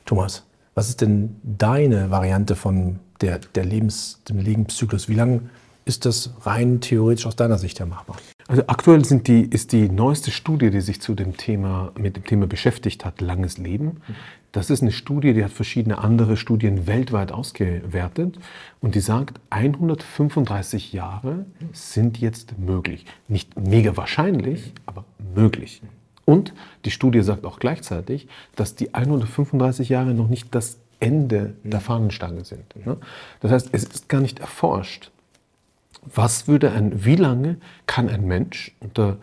Thomas, 0.05 0.45
was 0.75 0.89
ist 0.89 1.01
denn 1.01 1.37
deine 1.43 2.11
Variante 2.11 2.57
von 2.57 3.01
der, 3.21 3.39
der 3.39 3.65
Lebens, 3.65 4.23
dem 4.29 4.39
Lebenszyklus? 4.39 5.09
Wie 5.09 5.15
lange 5.15 5.43
ist 5.85 6.05
das 6.05 6.31
rein 6.43 6.81
theoretisch 6.81 7.27
aus 7.27 7.37
deiner 7.37 7.59
Sicht 7.59 7.79
her 7.81 7.87
machbar? 7.87 8.17
Also 8.49 8.65
aktuell 8.67 9.03
die, 9.03 9.43
ist 9.43 9.73
die 9.73 9.89
neueste 9.89 10.31
Studie, 10.31 10.71
die 10.71 10.81
sich 10.81 11.01
zu 11.01 11.15
dem 11.15 11.37
Thema, 11.37 11.93
mit 11.97 12.17
dem 12.17 12.25
Thema 12.25 12.47
beschäftigt 12.47 13.05
hat, 13.05 13.21
langes 13.21 13.59
Leben. 13.59 14.01
Das 14.53 14.71
ist 14.71 14.83
eine 14.83 14.91
Studie, 14.91 15.35
die 15.35 15.45
hat 15.45 15.53
verschiedene 15.53 15.99
andere 15.99 16.37
Studien 16.37 16.89
weltweit 16.89 17.31
ausgewertet 17.31 18.39
und 18.81 18.97
die 18.97 19.01
sagt, 19.01 19.41
135 19.51 20.93
Jahre 20.93 21.47
sind 21.73 22.19
jetzt 22.19 22.59
möglich. 22.59 23.07
Nicht 23.29 23.57
mega 23.57 23.97
wahrscheinlich, 23.97 24.73
aber 24.87 25.05
möglich. 25.35 25.81
Und 26.25 26.53
die 26.85 26.91
Studie 26.91 27.23
sagt 27.23 27.45
auch 27.45 27.59
gleichzeitig, 27.59 28.29
dass 28.57 28.75
die 28.75 28.95
135 28.95 29.89
Jahre 29.89 30.15
noch 30.15 30.29
nicht 30.29 30.55
das 30.55 30.79
Ende 31.01 31.55
der 31.65 31.81
Fahnenstange 31.81 32.45
sind. 32.45 32.87
Ne? 32.87 32.99
Das 33.41 33.51
heißt, 33.51 33.71
es 33.73 33.85
ist 33.85 34.09
gar 34.09 34.21
nicht 34.21 34.39
erforscht, 34.39 35.11
was 36.15 36.47
würde 36.47 36.71
ein, 36.71 37.05
wie 37.05 37.17
lange 37.17 37.57
kann 37.87 38.09
ein 38.09 38.27
Mensch 38.27 38.73
unter 38.81 39.17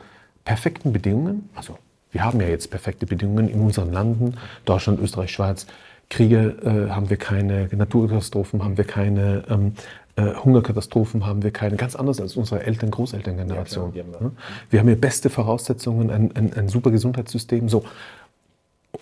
perfekten 0.44 0.94
Bedingungen, 0.94 1.49
also 1.55 1.77
wir 2.11 2.23
haben 2.23 2.39
ja 2.39 2.47
jetzt 2.47 2.71
perfekte 2.71 3.05
Bedingungen 3.05 3.49
in 3.49 3.61
unseren 3.61 3.91
Landen, 3.91 4.38
Deutschland, 4.65 4.99
Österreich, 4.99 5.31
Schweiz, 5.31 5.67
Kriege 6.09 6.57
äh, 6.63 6.91
haben 6.91 7.09
wir 7.09 7.17
keine, 7.17 7.67
Naturkatastrophen 7.71 8.63
haben 8.63 8.77
wir 8.77 8.85
keine, 8.85 9.44
ähm, 9.49 9.73
äh, 10.17 10.33
Hungerkatastrophen 10.33 11.27
haben 11.27 11.43
wir 11.43 11.51
keine, 11.51 11.77
ganz 11.77 11.95
anders 11.95 12.19
als 12.19 12.35
unsere 12.35 12.63
Eltern, 12.63 12.89
Großelterngeneration. 12.89 13.93
Ja, 13.93 14.03
klar, 14.03 14.19
wir, 14.19 14.19
haben 14.19 14.37
wir 14.71 14.79
haben 14.79 14.87
hier 14.87 14.99
beste 14.99 15.29
Voraussetzungen, 15.29 16.09
ein, 16.09 16.35
ein, 16.35 16.53
ein 16.53 16.69
super 16.69 16.89
Gesundheitssystem. 16.89 17.69
So. 17.69 17.83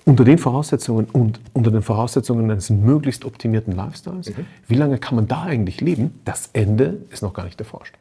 Unter 0.03 0.25
den 0.25 0.37
Voraussetzungen 0.37 1.05
und 1.05 1.39
unter 1.53 1.71
den 1.71 1.81
Voraussetzungen 1.81 2.51
eines 2.51 2.69
möglichst 2.69 3.23
optimierten 3.23 3.73
Lifestyles, 3.73 4.29
mhm. 4.29 4.45
wie 4.67 4.75
lange 4.75 4.97
kann 4.97 5.15
man 5.15 5.27
da 5.27 5.43
eigentlich 5.43 5.79
leben? 5.79 6.19
Das 6.25 6.49
Ende 6.51 6.97
ist 7.09 7.21
noch 7.21 7.33
gar 7.33 7.45
nicht 7.45 7.59
erforscht. 7.59 7.95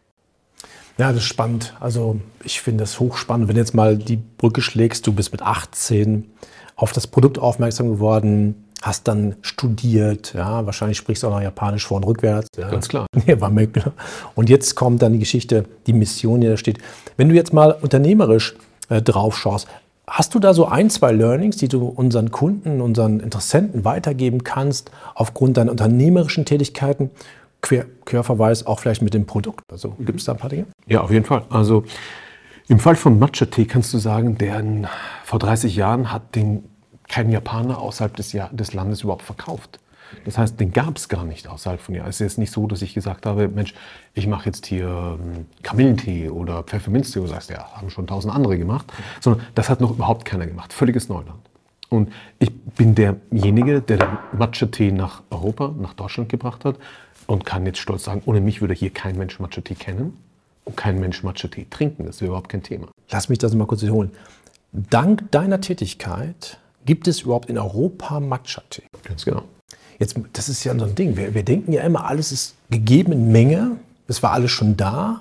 Ja, 0.98 1.08
das 1.08 1.18
ist 1.18 1.24
spannend. 1.24 1.74
Also 1.78 2.20
ich 2.42 2.60
finde 2.60 2.82
das 2.82 2.98
hochspannend. 2.98 3.46
Wenn 3.46 3.54
du 3.54 3.60
jetzt 3.60 3.74
mal 3.74 3.96
die 3.96 4.16
Brücke 4.16 4.60
schlägst, 4.60 5.06
du 5.06 5.12
bist 5.12 5.30
mit 5.30 5.42
18 5.42 6.30
auf 6.74 6.92
das 6.92 7.06
Produkt 7.06 7.38
aufmerksam 7.38 7.88
geworden, 7.88 8.63
hast 8.84 9.08
dann 9.08 9.36
studiert, 9.40 10.34
ja, 10.34 10.66
wahrscheinlich 10.66 10.98
sprichst 10.98 11.22
du 11.22 11.28
auch 11.28 11.32
noch 11.32 11.40
Japanisch 11.40 11.86
vor 11.86 11.96
und 11.96 12.04
rückwärts. 12.04 12.48
Ja. 12.56 12.70
Ganz 12.70 12.88
klar. 12.88 13.06
Ja, 13.26 13.40
war 13.40 13.50
klar. 13.50 13.92
Und 14.34 14.50
jetzt 14.50 14.74
kommt 14.74 15.00
dann 15.00 15.14
die 15.14 15.18
Geschichte, 15.18 15.64
die 15.86 15.94
Mission, 15.94 16.42
die 16.42 16.48
da 16.48 16.58
steht. 16.58 16.78
Wenn 17.16 17.30
du 17.30 17.34
jetzt 17.34 17.54
mal 17.54 17.72
unternehmerisch 17.80 18.54
äh, 18.90 19.00
drauf 19.00 19.38
schaust, 19.38 19.66
hast 20.06 20.34
du 20.34 20.38
da 20.38 20.52
so 20.52 20.66
ein, 20.66 20.90
zwei 20.90 21.12
Learnings, 21.12 21.56
die 21.56 21.68
du 21.68 21.86
unseren 21.86 22.30
Kunden, 22.30 22.82
unseren 22.82 23.20
Interessenten 23.20 23.86
weitergeben 23.86 24.44
kannst, 24.44 24.90
aufgrund 25.14 25.56
deiner 25.56 25.70
unternehmerischen 25.70 26.44
Tätigkeiten? 26.44 27.10
Quer, 27.62 27.86
Querverweis 28.04 28.66
auch 28.66 28.80
vielleicht 28.80 29.00
mit 29.00 29.14
dem 29.14 29.24
Produkt. 29.24 29.62
Also 29.72 29.94
gibt 30.00 30.20
es 30.20 30.26
da 30.26 30.32
ein 30.32 30.38
paar 30.38 30.50
Dinge? 30.50 30.66
Ja, 30.86 31.00
auf 31.00 31.10
jeden 31.10 31.24
Fall. 31.24 31.44
Also 31.48 31.84
im 32.68 32.78
Fall 32.78 32.96
von 32.96 33.18
Matcha-Tee 33.18 33.64
kannst 33.64 33.94
du 33.94 33.98
sagen, 33.98 34.36
der 34.36 34.62
vor 35.24 35.38
30 35.38 35.74
Jahren 35.74 36.12
hat 36.12 36.34
den 36.34 36.64
kein 37.08 37.30
Japaner 37.30 37.78
außerhalb 37.78 38.16
des, 38.16 38.36
des 38.52 38.74
Landes 38.74 39.02
überhaupt 39.02 39.22
verkauft. 39.22 39.78
Das 40.24 40.38
heißt, 40.38 40.60
den 40.60 40.72
gab 40.72 40.96
es 40.96 41.08
gar 41.08 41.24
nicht 41.24 41.48
außerhalb 41.48 41.80
von 41.80 41.94
hier. 41.94 42.04
Es 42.04 42.16
ist 42.16 42.20
jetzt 42.20 42.38
nicht 42.38 42.52
so, 42.52 42.66
dass 42.66 42.82
ich 42.82 42.94
gesagt 42.94 43.26
habe, 43.26 43.48
Mensch, 43.48 43.74
ich 44.14 44.26
mache 44.26 44.46
jetzt 44.46 44.66
hier 44.66 45.18
ähm, 45.18 45.46
Kamillentee 45.62 46.28
oder 46.28 46.62
Pfefferminztee. 46.62 47.20
Du 47.20 47.26
sagst, 47.26 47.50
ja, 47.50 47.72
haben 47.72 47.90
schon 47.90 48.06
tausend 48.06 48.32
andere 48.32 48.56
gemacht. 48.58 48.92
Sondern 49.20 49.44
das 49.54 49.68
hat 49.68 49.80
noch 49.80 49.90
überhaupt 49.90 50.24
keiner 50.24 50.46
gemacht. 50.46 50.72
Völliges 50.72 51.08
Neuland. 51.08 51.40
Und 51.88 52.12
ich 52.38 52.52
bin 52.52 52.94
derjenige, 52.94 53.80
der 53.80 53.98
den 53.98 54.08
Matcha-Tee 54.38 54.90
nach 54.90 55.22
Europa, 55.30 55.74
nach 55.78 55.94
Deutschland 55.94 56.28
gebracht 56.28 56.64
hat 56.64 56.76
und 57.26 57.44
kann 57.46 57.66
jetzt 57.66 57.78
stolz 57.78 58.04
sagen, 58.04 58.22
ohne 58.26 58.40
mich 58.40 58.60
würde 58.60 58.74
hier 58.74 58.90
kein 58.90 59.16
Mensch 59.16 59.38
Matcha-Tee 59.38 59.74
kennen 59.74 60.16
und 60.64 60.76
kein 60.76 60.98
Mensch 60.98 61.22
Matcha-Tee 61.22 61.66
trinken. 61.70 62.06
Das 62.06 62.20
wäre 62.20 62.28
überhaupt 62.30 62.48
kein 62.48 62.62
Thema. 62.62 62.88
Lass 63.10 63.28
mich 63.28 63.38
das 63.38 63.54
mal 63.54 63.66
kurz 63.66 63.82
wiederholen. 63.82 64.10
Dank 64.72 65.30
deiner 65.30 65.60
Tätigkeit 65.60 66.58
Gibt 66.84 67.08
es 67.08 67.22
überhaupt 67.22 67.48
in 67.48 67.58
Europa 67.58 68.20
Matcha-Tee? 68.20 68.82
Ganz 69.02 69.24
genau. 69.24 69.42
Jetzt, 69.98 70.16
das 70.32 70.48
ist 70.48 70.64
ja 70.64 70.76
so 70.78 70.84
ein 70.84 70.94
Ding. 70.94 71.16
Wir, 71.16 71.34
wir 71.34 71.42
denken 71.42 71.72
ja 71.72 71.82
immer, 71.82 72.06
alles 72.06 72.32
ist 72.32 72.54
gegeben 72.70 73.12
in 73.12 73.32
Menge. 73.32 73.72
Es 74.08 74.22
war 74.22 74.32
alles 74.32 74.50
schon 74.50 74.76
da. 74.76 75.20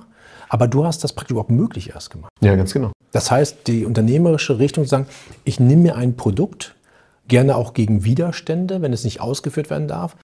Aber 0.50 0.68
du 0.68 0.86
hast 0.86 1.04
das 1.04 1.14
praktisch 1.14 1.32
überhaupt 1.32 1.52
möglich 1.52 1.92
erst 1.92 2.12
gemacht. 2.12 2.32
Ja, 2.42 2.56
ganz 2.56 2.74
genau. 2.74 2.92
Das 3.12 3.32
heißt, 3.32 3.68
die 3.68 3.86
unternehmerische 3.86 4.60
Richtung 4.60 4.84
zu 4.84 4.90
sagen, 4.90 5.08
ich 5.46 5.60
nehme 5.60 5.84
mir 5.84 5.96
ein 5.96 6.16
Produkt, 6.16 6.76
gerne 7.28 7.56
auch 7.56 7.74
gegen 7.74 8.04
Widerstände, 8.04 8.82
wenn 8.82 8.94
es 8.94 9.04
nicht 9.04 9.22
ausgeführt 9.22 9.70
werden 9.70 9.88
darf. 9.88 10.16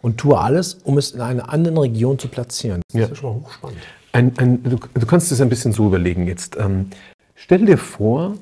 und 0.00 0.18
tue 0.18 0.38
alles, 0.38 0.74
um 0.84 0.96
es 0.96 1.10
in 1.10 1.20
einer 1.20 1.52
anderen 1.52 1.76
Region 1.76 2.18
zu 2.18 2.28
platzieren. 2.28 2.82
Das 2.92 3.00
ja. 3.00 3.06
ist 3.08 3.18
schon 3.18 3.34
mal 3.34 3.40
hochspannend. 3.44 3.78
Ein, 4.12 4.32
ein, 4.38 4.62
du, 4.62 4.76
du, 4.76 5.06
kannst 5.06 5.32
es 5.32 5.40
ein 5.40 5.48
bisschen 5.48 5.72
so 5.72 5.86
überlegen 5.86 6.26
jetzt. 6.26 6.56
Ähm, 6.56 6.90
stell 7.34 7.66
dir 7.66 7.78
vor, 7.78 8.34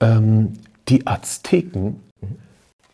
ähm, 0.00 0.54
die 0.88 1.06
Azteken 1.06 2.00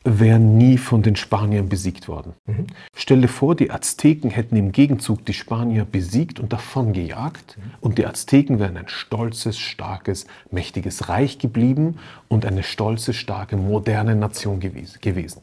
wären 0.07 0.59
nie 0.59 0.77
von 0.77 1.03
den 1.03 1.17
Spaniern 1.17 1.71
besiegt 1.71 2.09
worden. 2.09 2.35
Mhm. 2.47 2.67
Stell 2.95 3.23
dir 3.23 3.29
vor, 3.29 3.57
die 3.57 3.71
Azteken 3.71 4.31
hätten 4.31 4.55
im 4.55 4.71
Gegenzug 4.71 5.25
die 5.25 5.33
Spanier 5.33 5.87
besiegt 5.87 6.39
und 6.39 6.53
davongejagt 6.53 7.57
mhm. 7.57 7.63
und 7.81 7.99
die 7.99 8.07
Azteken 8.07 8.59
wären 8.59 8.77
ein 8.77 8.89
stolzes, 8.89 9.59
starkes, 9.59 10.27
mächtiges 10.51 11.09
Reich 11.09 11.39
geblieben 11.39 11.99
und 12.29 12.45
eine 12.45 12.63
stolze, 12.63 13.15
starke, 13.15 13.57
moderne 13.57 14.15
Nation 14.15 14.61
gewesen. 14.61 15.41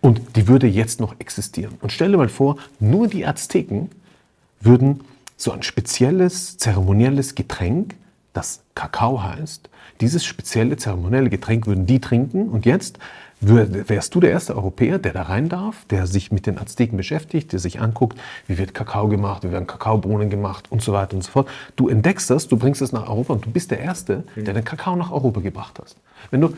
Und 0.00 0.36
die 0.36 0.48
würde 0.48 0.66
jetzt 0.66 1.00
noch 1.00 1.14
existieren. 1.18 1.74
Und 1.82 1.92
stell 1.92 2.12
dir 2.12 2.16
mal 2.16 2.28
vor, 2.30 2.56
nur 2.80 3.08
die 3.08 3.26
Azteken 3.26 3.90
würden 4.60 5.00
so 5.36 5.52
ein 5.52 5.62
spezielles, 5.62 6.56
zeremonielles 6.56 7.34
Getränk, 7.34 7.94
das 8.32 8.62
Kakao 8.74 9.22
heißt, 9.22 9.68
dieses 10.00 10.24
spezielle, 10.24 10.76
zeremonielle 10.76 11.30
Getränk 11.30 11.66
würden 11.66 11.86
die 11.86 12.00
trinken 12.00 12.48
und 12.48 12.66
jetzt 12.66 12.98
wärst 13.42 14.14
du 14.14 14.20
der 14.20 14.30
erste 14.30 14.54
Europäer, 14.54 14.98
der 14.98 15.12
da 15.12 15.22
rein 15.22 15.48
darf, 15.48 15.84
der 15.86 16.06
sich 16.06 16.30
mit 16.30 16.46
den 16.46 16.58
Azteken 16.58 16.96
beschäftigt, 16.96 17.52
der 17.52 17.58
sich 17.58 17.80
anguckt, 17.80 18.18
wie 18.46 18.56
wird 18.56 18.72
Kakao 18.72 19.08
gemacht, 19.08 19.42
wie 19.42 19.50
werden 19.50 19.66
Kakaobohnen 19.66 20.30
gemacht 20.30 20.70
und 20.70 20.80
so 20.80 20.92
weiter 20.92 21.16
und 21.16 21.22
so 21.22 21.30
fort. 21.32 21.48
Du 21.74 21.88
entdeckst 21.88 22.30
das, 22.30 22.46
du 22.46 22.56
bringst 22.56 22.80
es 22.82 22.92
nach 22.92 23.08
Europa 23.08 23.32
und 23.32 23.44
du 23.44 23.50
bist 23.50 23.72
der 23.72 23.80
Erste, 23.80 24.22
der 24.36 24.54
den 24.54 24.64
Kakao 24.64 24.94
nach 24.94 25.10
Europa 25.10 25.40
gebracht 25.40 25.80
hast. 25.82 25.96
Wenn 26.30 26.40
du 26.40 26.54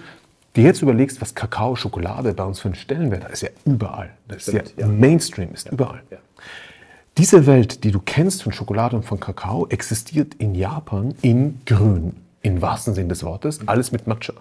dir 0.57 0.65
jetzt 0.65 0.83
überlegst, 0.83 1.21
was 1.23 1.35
Kakao, 1.35 1.75
Schokolade 1.75 2.35
bei 2.35 2.45
uns 2.45 2.61
für 2.61 2.69
einen 2.69 2.75
Stellenwert 2.75 3.25
hat, 3.25 3.33
ist 3.33 3.43
ja 3.43 3.49
überall. 3.65 4.11
Das 4.29 4.43
Stimmt, 4.43 4.63
ist 4.65 4.75
ja, 4.77 4.87
ja, 4.87 4.93
Mainstream, 4.93 5.55
ist 5.55 5.67
ja, 5.67 5.73
überall. 5.73 6.03
Ja. 6.11 6.19
Diese 7.17 7.47
Welt, 7.47 7.85
die 7.85 7.93
du 7.93 8.01
kennst 8.05 8.43
von 8.43 8.53
Schokolade 8.53 8.97
und 8.97 9.05
von 9.05 9.21
Kakao, 9.21 9.69
existiert 9.69 10.35
in 10.35 10.55
Japan 10.55 11.15
in 11.23 11.61
Grün, 11.65 12.17
im 12.43 12.61
wahrsten 12.61 12.95
Sinn 12.95 13.09
des 13.09 13.23
Wortes, 13.23 13.61
alles 13.67 13.93
mit 13.93 14.07
Matcha 14.07 14.35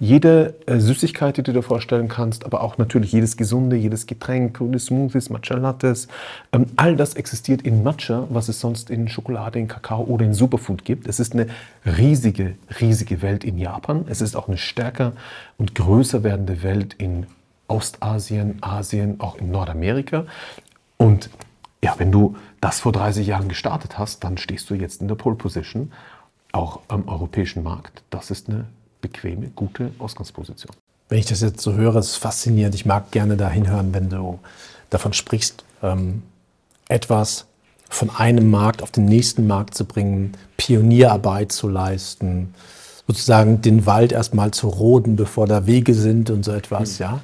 jede 0.00 0.54
äh, 0.66 0.78
Süßigkeit, 0.78 1.36
die 1.36 1.42
du 1.42 1.52
dir 1.52 1.62
vorstellen 1.62 2.08
kannst, 2.08 2.44
aber 2.44 2.62
auch 2.62 2.78
natürlich 2.78 3.12
jedes 3.12 3.36
Gesunde, 3.36 3.76
jedes 3.76 4.06
Getränk, 4.06 4.56
grüne 4.56 4.78
Smoothies, 4.78 5.28
Matcha 5.30 5.56
Lattes, 5.56 6.08
ähm, 6.52 6.66
all 6.76 6.96
das 6.96 7.14
existiert 7.14 7.62
in 7.62 7.82
Matcha, 7.82 8.26
was 8.30 8.48
es 8.48 8.60
sonst 8.60 8.90
in 8.90 9.08
Schokolade, 9.08 9.58
in 9.58 9.66
Kakao 9.66 10.04
oder 10.04 10.24
in 10.24 10.34
Superfood 10.34 10.84
gibt. 10.84 11.08
Es 11.08 11.18
ist 11.18 11.32
eine 11.32 11.48
riesige, 11.84 12.54
riesige 12.80 13.22
Welt 13.22 13.42
in 13.42 13.58
Japan. 13.58 14.04
Es 14.08 14.20
ist 14.20 14.36
auch 14.36 14.46
eine 14.46 14.56
stärker 14.56 15.12
und 15.56 15.74
größer 15.74 16.22
werdende 16.22 16.62
Welt 16.62 16.94
in 16.94 17.26
Ostasien, 17.66 18.58
Asien, 18.60 19.20
auch 19.20 19.36
in 19.38 19.50
Nordamerika. 19.50 20.26
Und 20.96 21.28
ja, 21.82 21.94
wenn 21.98 22.10
du 22.10 22.36
das 22.60 22.80
vor 22.80 22.92
30 22.92 23.26
Jahren 23.26 23.48
gestartet 23.48 23.98
hast, 23.98 24.24
dann 24.24 24.38
stehst 24.38 24.68
du 24.70 24.74
jetzt 24.74 25.00
in 25.00 25.08
der 25.08 25.14
Pole 25.14 25.36
Position, 25.36 25.92
auch 26.52 26.80
am 26.88 27.06
europäischen 27.08 27.62
Markt. 27.62 28.02
Das 28.10 28.30
ist 28.30 28.48
eine 28.48 28.66
bequeme, 29.00 29.48
gute 29.54 29.92
Ausgangsposition. 29.98 30.74
Wenn 31.08 31.18
ich 31.18 31.26
das 31.26 31.40
jetzt 31.40 31.60
so 31.60 31.74
höre, 31.74 31.96
ist 31.96 32.10
es 32.10 32.16
faszinierend. 32.16 32.74
Ich 32.74 32.84
mag 32.84 33.10
gerne 33.10 33.36
da 33.36 33.48
hinhören, 33.48 33.94
wenn 33.94 34.10
du 34.10 34.38
davon 34.90 35.12
sprichst, 35.12 35.64
ähm, 35.82 36.22
etwas 36.88 37.46
von 37.88 38.10
einem 38.10 38.50
Markt 38.50 38.82
auf 38.82 38.90
den 38.90 39.06
nächsten 39.06 39.46
Markt 39.46 39.74
zu 39.74 39.84
bringen, 39.84 40.32
Pionierarbeit 40.56 41.52
zu 41.52 41.68
leisten, 41.68 42.54
sozusagen 43.06 43.62
den 43.62 43.86
Wald 43.86 44.12
erstmal 44.12 44.50
zu 44.50 44.68
roden, 44.68 45.16
bevor 45.16 45.46
da 45.46 45.66
Wege 45.66 45.94
sind 45.94 46.28
und 46.28 46.44
so 46.44 46.52
etwas, 46.52 46.98
mhm. 46.98 47.04
ja. 47.04 47.20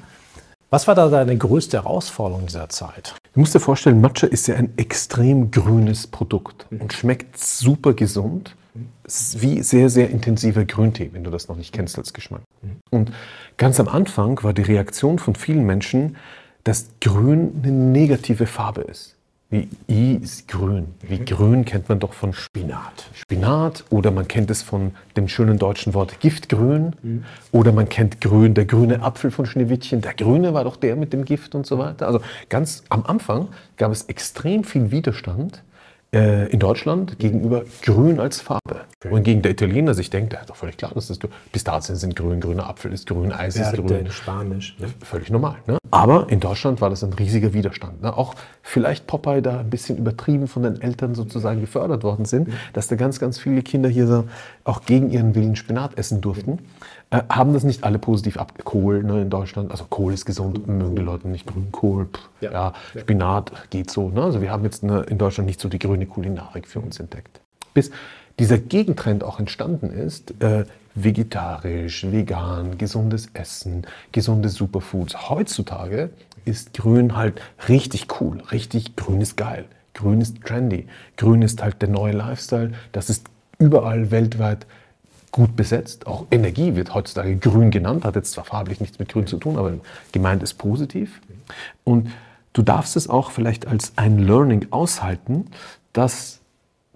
Was 0.69 0.87
war 0.87 0.95
da 0.95 1.09
deine 1.09 1.37
größte 1.37 1.77
Herausforderung 1.83 2.47
dieser 2.47 2.69
Zeit? 2.69 3.15
Du 3.33 3.39
musst 3.39 3.53
dir 3.53 3.59
vorstellen, 3.59 4.01
Matcha 4.01 4.27
ist 4.27 4.47
ja 4.47 4.55
ein 4.55 4.73
extrem 4.77 5.51
grünes 5.51 6.07
Produkt 6.07 6.65
und 6.71 6.93
schmeckt 6.93 7.37
super 7.37 7.93
gesund 7.93 8.55
es 9.03 9.35
ist 9.35 9.41
wie 9.41 9.61
sehr, 9.61 9.89
sehr 9.89 10.09
intensiver 10.09 10.65
Grüntee, 10.65 11.09
wenn 11.13 11.23
du 11.23 11.31
das 11.31 11.47
noch 11.47 11.55
nicht 11.55 11.73
kennst 11.73 11.97
als 11.97 12.13
Geschmack. 12.13 12.41
Und 12.89 13.11
ganz 13.57 13.79
am 13.79 13.87
Anfang 13.87 14.41
war 14.43 14.53
die 14.53 14.63
Reaktion 14.63 15.19
von 15.19 15.35
vielen 15.35 15.65
Menschen, 15.65 16.17
dass 16.63 16.87
Grün 16.99 17.61
eine 17.63 17.71
negative 17.71 18.47
Farbe 18.47 18.81
ist. 18.81 19.14
Wie 19.55 19.69
I 19.87 20.15
ist 20.21 20.49
grün. 20.49 20.87
Wie 21.01 21.23
grün 21.23 21.63
kennt 21.63 21.87
man 21.87 21.99
doch 22.01 22.11
von 22.11 22.33
Spinat. 22.33 23.09
Spinat 23.13 23.85
oder 23.89 24.11
man 24.11 24.27
kennt 24.27 24.51
es 24.51 24.61
von 24.61 24.91
dem 25.15 25.29
schönen 25.29 25.57
deutschen 25.57 25.93
Wort 25.93 26.19
Giftgrün 26.19 26.93
mhm. 27.01 27.23
oder 27.53 27.71
man 27.71 27.87
kennt 27.87 28.19
grün, 28.19 28.53
der 28.53 28.65
grüne 28.65 29.01
Apfel 29.01 29.31
von 29.31 29.45
Schneewittchen. 29.45 30.01
Der 30.01 30.13
grüne 30.13 30.53
war 30.53 30.65
doch 30.65 30.75
der 30.75 30.97
mit 30.97 31.13
dem 31.13 31.23
Gift 31.23 31.55
und 31.55 31.65
so 31.65 31.77
weiter. 31.77 32.05
Also 32.05 32.19
ganz 32.49 32.83
am 32.89 33.05
Anfang 33.05 33.47
gab 33.77 33.93
es 33.93 34.01
extrem 34.03 34.65
viel 34.65 34.91
Widerstand 34.91 35.63
äh, 36.15 36.47
in 36.47 36.59
Deutschland 36.59 37.19
gegenüber 37.19 37.63
grün 37.81 38.19
als 38.19 38.41
Farbe. 38.41 38.85
Okay. 38.99 39.11
Wohingegen 39.11 39.41
der 39.41 39.51
Italiener 39.51 39.93
sich 39.93 40.09
denkt, 40.09 40.33
ja, 40.33 40.39
doch 40.47 40.55
völlig 40.55 40.77
klar, 40.77 40.91
dass 40.95 41.07
das 41.07 41.19
Pistazien 41.51 41.95
sind 41.97 42.15
grün, 42.15 42.39
grüner 42.39 42.67
Apfel 42.67 42.93
ist 42.93 43.07
grün, 43.07 43.31
Eis 43.31 43.57
Verde, 43.57 43.81
ist 43.81 43.87
grün. 43.87 44.09
Spanisch. 44.09 44.75
Ne? 44.79 44.87
Völlig 45.03 45.29
normal. 45.29 45.57
Ne? 45.67 45.77
Aber 45.91 46.27
in 46.29 46.39
Deutschland 46.39 46.81
war 46.81 46.89
das 46.89 47.03
ein 47.03 47.13
riesiger 47.13 47.53
Widerstand. 47.53 48.01
Ne? 48.01 48.15
Auch 48.15 48.35
vielleicht 48.61 49.07
Popeye 49.07 49.41
da 49.41 49.59
ein 49.59 49.69
bisschen 49.69 49.97
übertrieben 49.97 50.47
von 50.47 50.63
den 50.63 50.81
Eltern 50.81 51.15
sozusagen 51.15 51.61
gefördert 51.61 52.03
worden 52.03 52.25
sind, 52.25 52.47
mhm. 52.47 52.53
dass 52.73 52.87
da 52.87 52.95
ganz, 52.95 53.19
ganz 53.19 53.37
viele 53.37 53.61
Kinder 53.61 53.89
hier 53.89 54.07
so 54.07 54.25
auch 54.63 54.85
gegen 54.85 55.11
ihren 55.11 55.35
Willen 55.35 55.55
Spinat 55.55 55.97
essen 55.97 56.21
durften. 56.21 56.51
Mhm. 56.51 56.59
Äh, 57.15 57.23
haben 57.29 57.53
das 57.53 57.63
nicht 57.63 57.83
alle 57.83 57.99
positiv 57.99 58.37
ab. 58.37 58.53
Kohl 58.63 59.03
ne, 59.03 59.21
in 59.21 59.29
Deutschland, 59.29 59.71
also 59.71 59.85
Kohl 59.85 60.13
ist 60.13 60.25
gesund, 60.25 60.67
mögen 60.67 60.95
die 60.95 61.01
Leute 61.01 61.27
nicht 61.27 61.47
Grünkohl, 61.47 62.07
pff, 62.07 62.29
ja. 62.41 62.51
ja. 62.51 62.73
Spinat 62.99 63.51
geht 63.69 63.89
so. 63.89 64.09
Ne? 64.09 64.23
Also 64.23 64.41
wir 64.41 64.51
haben 64.51 64.63
jetzt 64.63 64.83
eine, 64.83 65.01
in 65.03 65.17
Deutschland 65.17 65.47
nicht 65.47 65.61
so 65.61 65.69
die 65.69 65.79
grüne 65.79 66.05
Kulinarik 66.05 66.67
für 66.67 66.79
uns 66.79 66.99
entdeckt. 66.99 67.39
Bis 67.73 67.91
dieser 68.39 68.57
Gegentrend 68.57 69.23
auch 69.23 69.39
entstanden 69.39 69.91
ist, 69.91 70.41
äh, 70.41 70.65
vegetarisch, 70.93 72.05
vegan, 72.09 72.77
gesundes 72.77 73.29
Essen, 73.33 73.85
gesunde 74.11 74.49
Superfoods. 74.49 75.29
Heutzutage 75.29 76.09
ist 76.43 76.73
Grün 76.73 77.15
halt 77.15 77.41
richtig 77.69 78.07
cool, 78.19 78.41
richtig 78.51 78.95
Grün 78.95 79.21
ist 79.21 79.37
geil. 79.37 79.65
Grün 79.93 80.19
ist 80.19 80.41
trendy. 80.43 80.87
Grün 81.15 81.41
ist 81.41 81.61
halt 81.61 81.81
der 81.81 81.89
neue 81.89 82.11
Lifestyle. 82.11 82.73
Das 82.91 83.09
ist 83.09 83.27
überall 83.57 84.11
weltweit 84.11 84.65
gut 85.35 85.57
besetzt. 85.57 86.07
Auch 86.07 86.27
Energie 86.31 86.77
wird 86.77 86.93
heutzutage 86.93 87.35
grün 87.35 87.69
genannt, 87.69 88.05
hat 88.05 88.15
jetzt 88.15 88.31
zwar 88.31 88.45
farblich 88.45 88.79
nichts 88.79 88.99
mit 88.99 89.09
grün 89.09 89.27
zu 89.27 89.35
tun, 89.35 89.57
aber 89.57 89.73
gemeint 90.13 90.41
ist 90.41 90.53
positiv. 90.53 91.19
Und 91.83 92.09
du 92.53 92.61
darfst 92.61 92.95
es 92.95 93.09
auch 93.09 93.31
vielleicht 93.31 93.67
als 93.67 93.91
ein 93.97 94.17
Learning 94.17 94.67
aushalten, 94.69 95.47
dass 95.91 96.39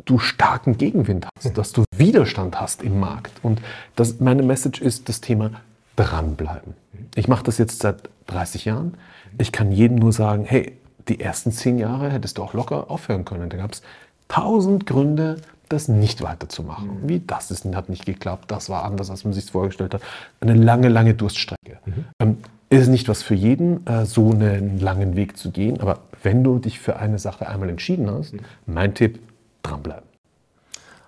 du 0.06 0.20
starken 0.20 0.78
Gegenwind 0.78 1.28
hast, 1.36 1.58
dass 1.58 1.74
du 1.74 1.84
Widerstand 1.94 2.62
hast 2.62 2.82
im 2.82 3.02
Markt. 3.02 3.34
Und 3.44 3.62
das, 3.98 4.22
meine 4.22 4.42
Message 4.42 4.80
ist 4.80 5.10
das 5.10 5.20
Thema 5.20 5.52
dranbleiben. 5.98 6.76
Ich 7.16 7.28
mache 7.28 7.44
das 7.44 7.58
jetzt 7.58 7.82
seit 7.82 8.10
30 8.28 8.64
Jahren. 8.64 8.94
Ich 9.38 9.52
kann 9.52 9.74
jedem 9.74 9.98
nur 9.98 10.14
sagen, 10.14 10.46
hey, 10.46 10.78
die 11.10 11.20
ersten 11.20 11.52
zehn 11.52 11.78
Jahre 11.78 12.10
hättest 12.10 12.38
du 12.38 12.44
auch 12.44 12.54
locker 12.54 12.90
aufhören 12.90 13.26
können. 13.26 13.50
Da 13.50 13.58
gab 13.58 13.74
es 13.74 13.82
tausend 14.30 14.86
Gründe, 14.86 15.42
das 15.70 15.88
nicht 15.88 16.22
weiterzumachen. 16.22 17.02
Mhm. 17.04 17.10
Wie 17.10 17.20
das 17.20 17.52
ist, 17.52 17.66
hat 17.76 17.90
nicht 17.90 18.06
geklappt, 18.06 18.52
das 18.52 18.70
war 18.70 18.84
anders, 18.84 19.10
als 19.10 19.24
man 19.24 19.34
sich 19.34 19.52
vorgestellt 19.52 19.94
hat. 19.94 20.02
Eine 20.42 20.54
lange, 20.54 20.90
lange 20.90 21.14
Durststrecke. 21.14 21.80
Mhm. 21.86 22.06
Ähm, 22.20 22.38
ist 22.70 22.88
nicht 22.88 23.10
was 23.10 23.24
für 23.24 23.36
jeden, 23.36 23.86
äh, 23.88 24.06
so 24.06 24.30
einen 24.30 24.80
langen 24.80 25.16
Weg 25.16 25.38
zu 25.38 25.52
gehen, 25.52 25.82
aber 25.82 26.00
wenn 26.22 26.44
du 26.44 26.60
dich 26.60 26.80
für 26.80 26.98
eine 26.98 27.18
Sache 27.18 27.48
einmal 27.48 27.70
entschieden 27.70 28.10
hast, 28.12 28.34
mhm. 28.34 28.40
mein 28.68 28.94
Tipp, 28.94 29.20
dranbleiben. 29.64 30.10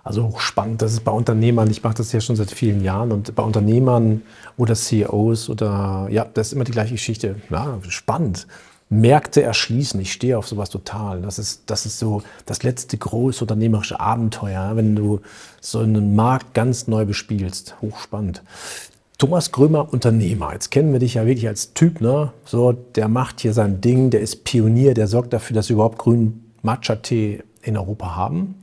Also 0.04 0.24
hochspannend, 0.24 0.82
das 0.82 0.92
ist 0.92 1.04
bei 1.04 1.12
Unternehmern, 1.12 1.70
ich 1.70 1.84
mache 1.84 1.94
das 1.94 2.10
ja 2.10 2.20
schon 2.20 2.34
seit 2.34 2.50
vielen 2.50 2.82
Jahren 2.82 3.12
und 3.12 3.34
bei 3.36 3.42
Unternehmern 3.42 4.22
oder 4.56 4.74
CEOs 4.74 5.48
oder 5.48 6.08
ja, 6.10 6.24
das 6.24 6.48
ist 6.48 6.52
immer 6.54 6.64
die 6.64 6.72
gleiche 6.72 6.94
Geschichte. 6.94 7.36
Ja, 7.50 7.78
spannend. 7.88 8.48
Märkte 8.92 9.42
erschließen. 9.42 9.98
Ich 10.00 10.12
stehe 10.12 10.36
auf 10.36 10.46
sowas 10.46 10.68
total. 10.68 11.22
Das 11.22 11.38
ist, 11.38 11.62
das 11.66 11.86
ist 11.86 11.98
so 11.98 12.22
das 12.44 12.62
letzte 12.62 12.98
große 12.98 13.42
unternehmerische 13.42 13.98
Abenteuer, 13.98 14.76
wenn 14.76 14.94
du 14.94 15.20
so 15.60 15.78
einen 15.78 16.14
Markt 16.14 16.52
ganz 16.52 16.88
neu 16.88 17.06
bespielst. 17.06 17.76
Hochspannend. 17.80 18.42
Thomas 19.16 19.50
Grömer, 19.50 19.92
Unternehmer. 19.92 20.52
Jetzt 20.52 20.70
kennen 20.70 20.92
wir 20.92 20.98
dich 20.98 21.14
ja 21.14 21.24
wirklich 21.24 21.48
als 21.48 21.72
Typ, 21.72 22.00
ne? 22.02 22.32
So, 22.44 22.72
der 22.72 23.08
macht 23.08 23.40
hier 23.40 23.54
sein 23.54 23.80
Ding, 23.80 24.10
der 24.10 24.20
ist 24.20 24.44
Pionier, 24.44 24.92
der 24.92 25.06
sorgt 25.06 25.32
dafür, 25.32 25.54
dass 25.54 25.68
wir 25.70 25.74
überhaupt 25.74 25.98
grünen 25.98 26.52
Matcha-Tee 26.62 27.42
in 27.62 27.78
Europa 27.78 28.14
haben. 28.14 28.62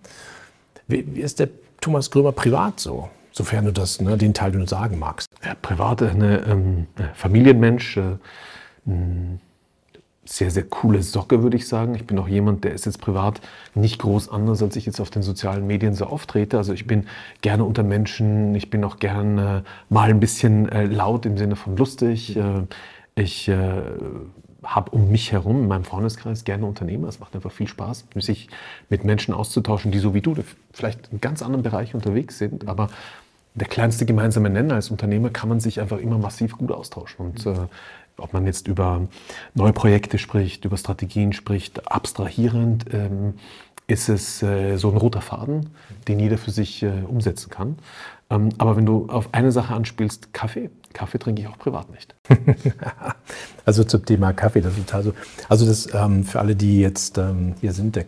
Wie, 0.88 1.08
wie, 1.16 1.22
ist 1.22 1.40
der 1.40 1.50
Thomas 1.82 2.12
Grömer 2.12 2.34
privat 2.34 2.80
so? 2.80 3.10
Sofern 3.32 3.66
du 3.66 3.72
das, 3.72 4.00
ne, 4.00 4.18
den 4.18 4.34
Teil 4.34 4.52
du 4.52 4.68
sagen 4.68 5.00
magst. 5.00 5.28
Ja, 5.44 5.56
privat, 5.56 6.04
eine 6.04 6.46
ähm, 6.46 6.88
Familienmensch. 7.16 7.98
Äh, 7.98 8.18
sehr, 10.26 10.52
sehr 10.52 10.64
coole 10.64 11.02
Socke, 11.02 11.42
würde 11.42 11.58
ich 11.58 11.68
sagen. 11.68 11.96
Ich 11.96 12.06
bin 12.06 12.20
auch 12.20 12.28
jemand, 12.28 12.64
der 12.64 12.74
ist 12.74 12.86
jetzt 12.86 13.02
privat 13.02 13.42
nicht 13.74 14.00
groß 14.00 14.30
anders, 14.30 14.62
als 14.62 14.76
ich 14.76 14.86
jetzt 14.86 15.00
auf 15.00 15.10
den 15.10 15.24
sozialen 15.24 15.66
Medien 15.66 15.94
so 15.94 16.06
auftrete. 16.06 16.58
Also 16.58 16.74
ich 16.74 16.86
bin 16.86 17.08
gerne 17.42 17.64
unter 17.64 17.84
Menschen, 17.84 18.54
ich 18.54 18.70
bin 18.70 18.84
auch 18.84 18.98
gerne 18.98 19.64
äh, 19.66 19.94
mal 19.94 20.10
ein 20.10 20.20
bisschen 20.20 20.70
äh, 20.70 20.86
laut 20.86 21.26
im 21.26 21.38
Sinne 21.38 21.56
von 21.56 21.76
lustig. 21.78 22.38
Äh, 22.38 22.64
ich 23.16 23.48
äh, 23.48 23.82
habe 24.64 24.92
um 24.92 25.10
mich 25.10 25.32
herum 25.32 25.64
in 25.64 25.68
meinem 25.68 25.84
Freundeskreis 25.84 26.44
gerne 26.44 26.66
Unternehmer. 26.66 27.08
Es 27.08 27.20
macht 27.20 27.34
einfach 27.36 27.52
viel 27.52 27.68
Spaß, 27.68 28.06
sich 28.16 28.50
mit 28.90 29.04
Menschen 29.04 29.34
auszutauschen, 29.34 29.92
die 29.92 30.00
so 30.00 30.14
wie 30.14 30.22
du 30.22 30.36
vielleicht 30.74 31.12
in 31.12 31.22
ganz 31.22 31.42
anderen 31.42 31.64
Bereichen 31.64 31.98
unterwegs 31.98 32.38
sind. 32.38 32.68
Aber 32.68 32.90
der 33.56 33.68
kleinste 33.68 34.06
gemeinsame 34.06 34.50
Nenner 34.50 34.76
als 34.76 34.92
Unternehmer 34.92 35.30
kann 35.30 35.50
man 35.50 35.60
sich 35.60 35.82
einfach 35.82 35.98
immer 35.98 36.18
massiv 36.18 36.58
gut 36.58 36.72
austauschen. 36.72 37.26
Und 37.26 37.46
äh, 37.46 37.68
ob 38.20 38.34
man 38.34 38.46
jetzt 38.46 38.68
über 38.68 39.08
neue 39.54 39.74
Projekte 39.74 40.18
spricht, 40.18 40.66
über 40.66 40.78
Strategien 40.78 41.34
spricht, 41.34 41.92
abstrahierend, 41.92 42.86
ähm, 42.94 43.36
ist 43.88 44.08
es 44.08 44.44
äh, 44.44 44.78
so 44.78 44.92
ein 44.92 44.98
roter 44.98 45.22
Faden, 45.22 45.72
den 46.08 46.20
jeder 46.20 46.38
für 46.38 46.52
sich 46.52 46.84
äh, 46.84 46.92
umsetzen 47.08 47.50
kann. 47.50 47.78
Ähm, 48.30 48.50
aber 48.58 48.78
wenn 48.78 48.86
du 48.86 49.08
auf 49.10 49.30
eine 49.34 49.52
Sache 49.52 49.74
anspielst, 49.74 50.34
Kaffee. 50.34 50.70
Kaffee 50.94 51.18
trinke 51.18 51.42
ich 51.42 51.48
auch 51.48 51.58
privat 51.58 51.88
nicht. 51.92 52.16
also 53.66 53.84
zum 53.84 54.06
Thema 54.06 54.34
Kaffee, 54.34 54.62
das 54.62 54.74
ist 54.74 54.86
total 54.88 55.04
so. 55.04 55.14
Also 55.48 55.66
das 55.66 55.94
ähm, 55.94 56.24
für 56.24 56.40
alle, 56.40 56.56
die 56.56 56.80
jetzt 56.80 57.18
ähm, 57.18 57.56
hier 57.62 57.74
sind, 57.74 58.00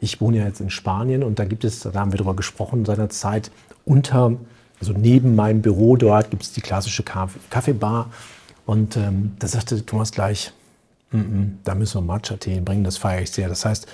ich 0.00 0.20
wohne 0.20 0.38
ja 0.38 0.46
jetzt 0.46 0.60
in 0.60 0.70
Spanien 0.70 1.22
und 1.22 1.38
da 1.38 1.44
gibt 1.44 1.64
es, 1.64 1.80
da 1.80 1.92
haben 1.94 2.12
wir 2.12 2.18
darüber 2.18 2.36
gesprochen 2.36 2.84
seinerzeit, 2.84 3.50
unter, 3.84 4.32
also 4.80 4.92
neben 4.92 5.34
meinem 5.34 5.62
Büro 5.62 5.96
dort 5.96 6.30
gibt 6.30 6.42
es 6.42 6.52
die 6.52 6.60
klassische 6.60 7.02
Kaffeebar. 7.02 8.10
Und 8.66 8.96
ähm, 8.96 9.36
da 9.38 9.46
sagte 9.46 9.86
Thomas 9.86 10.12
gleich, 10.12 10.52
mm 11.12 11.16
-mm, 11.16 11.48
da 11.64 11.74
müssen 11.74 12.00
wir 12.00 12.02
Matcha-Tee 12.02 12.60
bringen, 12.60 12.84
das 12.84 12.98
feiere 12.98 13.22
ich 13.22 13.30
sehr. 13.30 13.48
Das 13.48 13.64
heißt, 13.64 13.86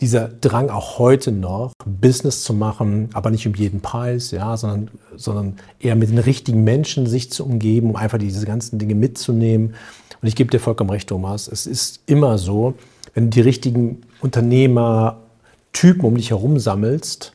dieser 0.00 0.28
Drang 0.28 0.68
auch 0.68 0.98
heute 0.98 1.30
noch, 1.30 1.72
Business 1.86 2.42
zu 2.42 2.52
machen, 2.52 3.08
aber 3.14 3.30
nicht 3.30 3.46
um 3.46 3.54
jeden 3.54 3.80
Preis, 3.80 4.32
ja, 4.32 4.56
sondern, 4.56 4.90
sondern 5.16 5.56
eher 5.78 5.94
mit 5.94 6.10
den 6.10 6.18
richtigen 6.18 6.64
Menschen 6.64 7.06
sich 7.06 7.30
zu 7.30 7.44
umgeben, 7.44 7.90
um 7.90 7.96
einfach 7.96 8.18
diese 8.18 8.44
ganzen 8.44 8.78
Dinge 8.78 8.96
mitzunehmen. 8.96 9.74
Und 10.20 10.28
ich 10.28 10.34
gebe 10.34 10.50
dir 10.50 10.58
vollkommen 10.58 10.90
recht, 10.90 11.08
Thomas. 11.08 11.48
Es 11.48 11.66
ist 11.66 12.00
immer 12.06 12.38
so, 12.38 12.74
wenn 13.14 13.24
du 13.24 13.30
die 13.30 13.40
richtigen 13.42 14.02
Unternehmertypen 14.20 16.04
um 16.04 16.16
dich 16.16 16.30
herum 16.30 16.58
sammelst, 16.58 17.32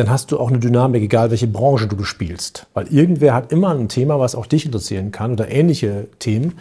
dann 0.00 0.08
hast 0.08 0.32
du 0.32 0.40
auch 0.40 0.48
eine 0.48 0.58
Dynamik, 0.58 1.02
egal 1.02 1.30
welche 1.30 1.46
Branche 1.46 1.86
du 1.86 1.94
bespielst. 1.94 2.66
Weil 2.72 2.86
irgendwer 2.88 3.34
hat 3.34 3.52
immer 3.52 3.68
ein 3.74 3.90
Thema, 3.90 4.18
was 4.18 4.34
auch 4.34 4.46
dich 4.46 4.64
interessieren 4.64 5.12
kann 5.12 5.32
oder 5.32 5.50
ähnliche 5.50 6.08
Themen, 6.18 6.54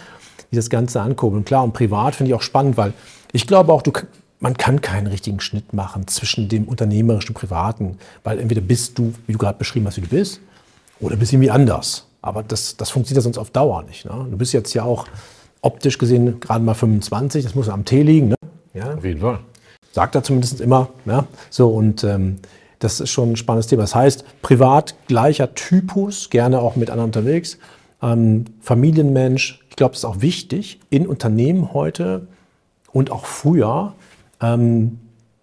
die 0.52 0.58
das 0.58 0.70
Ganze 0.70 1.00
ankurbeln. 1.00 1.46
Klar, 1.46 1.64
und 1.64 1.72
privat 1.72 2.16
finde 2.16 2.32
ich 2.32 2.36
auch 2.36 2.42
spannend, 2.42 2.76
weil 2.76 2.92
ich 3.32 3.48
glaube 3.48 3.72
auch, 3.72 3.82
du, 3.82 3.94
man 4.42 4.58
kann 4.58 4.82
keinen 4.82 5.08
richtigen 5.08 5.40
Schnitt 5.40 5.72
machen 5.72 6.06
zwischen 6.08 6.50
dem 6.50 6.66
unternehmerischen 6.66 7.30
und 7.30 7.40
privaten, 7.40 7.98
weil 8.26 8.40
entweder 8.40 8.60
bist 8.60 8.98
du, 9.00 9.14
wie 9.26 9.32
du 9.32 9.40
gerade 9.40 9.58
beschrieben 9.58 9.88
hast, 9.88 9.96
wie 9.96 10.02
du 10.02 10.10
bist, 10.10 10.42
oder 11.00 11.16
bist 11.16 11.32
irgendwie 11.32 11.52
anders. 11.52 12.08
Aber 12.22 12.44
das, 12.44 12.76
das 12.76 12.90
funktioniert 12.90 13.20
ja 13.20 13.24
sonst 13.24 13.38
auf 13.38 13.52
Dauer 13.52 13.84
nicht. 13.84 14.04
Ne? 14.04 14.28
Du 14.30 14.36
bist 14.36 14.52
jetzt 14.52 14.74
ja 14.74 14.84
auch 14.84 15.06
optisch 15.62 15.98
gesehen 15.98 16.42
gerade 16.42 16.62
mal 16.62 16.74
25, 16.74 17.46
das 17.46 17.56
muss 17.56 17.70
am 17.70 17.86
Tee 17.86 18.04
liegen. 18.04 18.28
Ne? 18.28 18.36
Ja? 18.74 18.96
Auf 18.96 19.06
jeden 19.06 19.22
Fall. 19.22 19.40
Sagt 19.94 20.16
er 20.16 20.24
zumindest 20.24 20.60
immer. 20.60 20.90
Ja? 21.06 21.26
So, 21.50 21.70
und 21.70 22.04
ähm, 22.04 22.40
das 22.80 23.00
ist 23.00 23.10
schon 23.10 23.34
ein 23.34 23.36
spannendes 23.36 23.68
Thema. 23.68 23.84
Das 23.84 23.96
heißt, 23.96 24.42
privat 24.42 24.96
gleicher 25.08 25.54
Typus, 25.54 26.30
gerne 26.30 26.60
auch 26.60 26.76
mit 26.76 26.90
anderen 26.90 27.10
unterwegs. 27.10 27.58
Ähm, 28.02 28.46
Familienmensch, 28.62 29.60
ich 29.70 29.76
glaube, 29.76 29.92
das 29.92 30.00
ist 30.00 30.06
auch 30.06 30.22
wichtig 30.22 30.80
in 30.90 31.06
Unternehmen 31.06 31.74
heute 31.74 32.28
und 32.92 33.12
auch 33.12 33.26
früher, 33.26 33.94
ähm, 34.42 35.00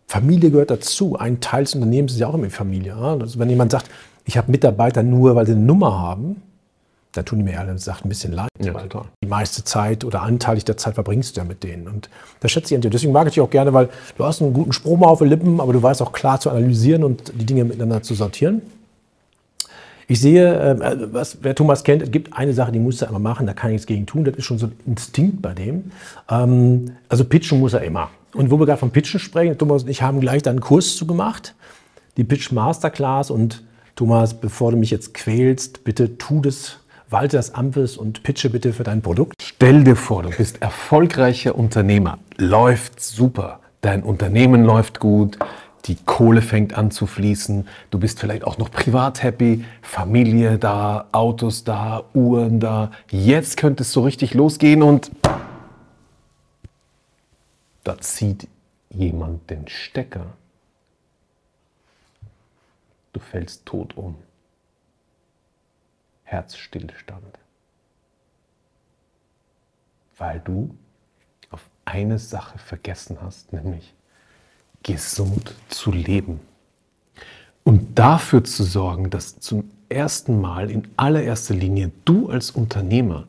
Familie 0.07 0.51
gehört 0.51 0.71
dazu. 0.71 1.17
Ein 1.17 1.41
Teil 1.41 1.65
des 1.65 1.75
Unternehmens 1.75 2.13
ist 2.13 2.19
ja 2.21 2.29
auch 2.29 2.35
immer 2.35 2.49
Familie. 2.49 2.95
Also 2.95 3.39
wenn 3.39 3.51
jemand 3.51 3.73
sagt, 3.73 3.91
ich 4.25 4.39
habe 4.39 4.51
Mitarbeiter 4.51 5.03
nur, 5.03 5.35
weil 5.35 5.47
sie 5.47 5.53
eine 5.53 5.61
Nummer 5.61 5.99
haben, 5.99 6.43
dann 7.17 7.25
tun 7.25 7.39
die 7.39 7.45
mir 7.45 7.53
ehrlich 7.53 7.75
gesagt 7.75 8.05
ein 8.05 8.09
bisschen 8.09 8.33
leid. 8.33 8.49
Ja, 8.61 8.73
total. 8.73 9.07
Die 9.23 9.29
meiste 9.29 9.65
Zeit 9.65 10.05
oder 10.05 10.23
anteilig 10.23 10.65
der 10.65 10.77
Zeit 10.77 10.95
verbringst 10.95 11.37
du 11.37 11.41
ja 11.41 11.45
mit 11.45 11.63
denen. 11.63 11.89
Und 11.89 12.09
das 12.41 12.51
schätze 12.51 12.75
ich 12.75 12.77
an 12.77 12.83
dir. 12.83 12.91
Deswegen 12.91 13.13
mag 13.13 13.27
ich 13.27 13.35
dich 13.35 13.43
auch 13.43 13.51
gerne, 13.51 13.73
weil 13.73 13.89
du 14.17 14.25
hast 14.25 14.43
einen 14.43 14.53
guten 14.53 14.73
Sprung 14.73 15.03
auf 15.03 15.19
den 15.19 15.29
Lippen, 15.29 15.61
aber 15.61 15.73
du 15.73 15.83
weißt 15.83 16.03
auch 16.03 16.13
klar 16.13 16.41
zu 16.41 16.51
analysieren 16.51 17.05
und 17.05 17.33
die 17.35 17.47
Dinge 17.47 17.65
miteinander 17.65 18.03
zu 18.03 18.15
sortieren. 18.15 18.63
Ich 20.09 20.21
sehe, 20.21 20.55
äh, 20.55 21.13
was, 21.13 21.39
wer 21.43 21.55
Thomas 21.55 21.83
kennt, 21.83 22.03
es 22.03 22.11
gibt 22.13 22.33
eine 22.33 22.53
Sache, 22.53 22.71
die 22.71 22.79
muss 22.79 23.03
er 23.03 23.09
immer 23.09 23.19
machen, 23.19 23.47
da 23.47 23.55
kann 23.55 23.71
ich 23.71 23.75
nichts 23.75 23.87
gegen 23.87 24.07
tun, 24.07 24.25
das 24.25 24.37
ist 24.37 24.45
schon 24.45 24.59
so 24.59 24.67
ein 24.67 24.73
Instinkt 24.87 25.43
bei 25.43 25.53
dem. 25.53 25.91
Ähm, 26.31 26.93
also 27.09 27.25
pitchen 27.25 27.59
muss 27.59 27.73
er 27.73 27.83
immer. 27.83 28.11
Und 28.33 28.51
wo 28.51 28.59
wir 28.59 28.67
gerade 28.67 28.79
vom 28.79 28.91
Pitchen 28.91 29.19
sprechen, 29.19 29.59
Thomas 29.59 29.83
und 29.83 29.89
ich 29.89 30.03
haben 30.03 30.21
gleich 30.21 30.43
da 30.43 30.51
einen 30.51 30.61
Kurs 30.61 30.97
zu 30.97 31.07
gemacht, 31.07 31.55
die 32.17 32.25
Pitch 32.25 32.53
Masterclass. 32.53 33.31
Und 33.31 33.63
Thomas, 33.97 34.35
bevor 34.35 34.73
du 34.73 34.77
mich 34.77 34.91
jetzt 34.91 35.15
quälst, 35.15 35.85
bitte 35.85 36.19
tu 36.19 36.41
das, 36.41 36.79
walte 37.09 37.37
das 37.37 37.51
und 37.97 38.23
pitche 38.23 38.51
bitte 38.51 38.73
für 38.73 38.85
dein 38.85 39.03
Produkt. 39.03 39.35
Stell 39.41 39.85
dir 39.85 39.97
vor, 39.97 40.23
du 40.23 40.31
bist 40.31 40.63
erfolgreicher 40.63 41.55
Unternehmer, 41.55 42.19
läuft 42.37 43.01
super, 43.01 43.61
dein 43.81 44.03
Unternehmen 44.03 44.65
läuft 44.65 45.01
gut, 45.01 45.39
die 45.87 45.97
Kohle 46.05 46.43
fängt 46.43 46.75
an 46.75 46.91
zu 46.91 47.07
fließen, 47.07 47.69
du 47.91 47.99
bist 47.99 48.19
vielleicht 48.19 48.45
auch 48.45 48.59
noch 48.59 48.71
privat 48.71 49.23
happy, 49.23 49.65
Familie 49.83 50.59
da, 50.59 51.07
Autos 51.13 51.63
da, 51.63 52.05
Uhren 52.13 52.59
da. 52.59 52.91
Jetzt 53.11 53.57
könnte 53.57 53.83
es 53.83 53.93
so 53.93 54.03
richtig 54.03 54.35
losgehen 54.35 54.83
und 54.83 55.13
da 57.85 57.99
zieht 57.99 58.49
jemand 58.91 59.49
den 59.49 59.69
Stecker. 59.69 60.27
Du 63.13 63.21
fällst 63.21 63.65
tot 63.65 63.97
um. 63.97 64.17
Herzstillstand. 66.27 67.39
Weil 70.19 70.41
du 70.41 70.75
auf 71.51 71.69
eine 71.85 72.19
Sache 72.19 72.59
vergessen 72.59 73.19
hast, 73.23 73.53
nämlich 73.53 73.95
gesund 74.83 75.55
zu 75.69 75.93
leben. 75.93 76.41
Und 77.65 77.99
dafür 77.99 78.45
zu 78.45 78.65
sorgen, 78.65 79.11
dass 79.11 79.39
zum 79.41 79.71
ersten 79.89 80.41
Mal 80.41 80.71
in 80.71 80.89
allererster 80.97 81.55
Linie 81.55 81.93
du 82.05 82.29
als 82.29 82.51
Unternehmer 82.51 83.27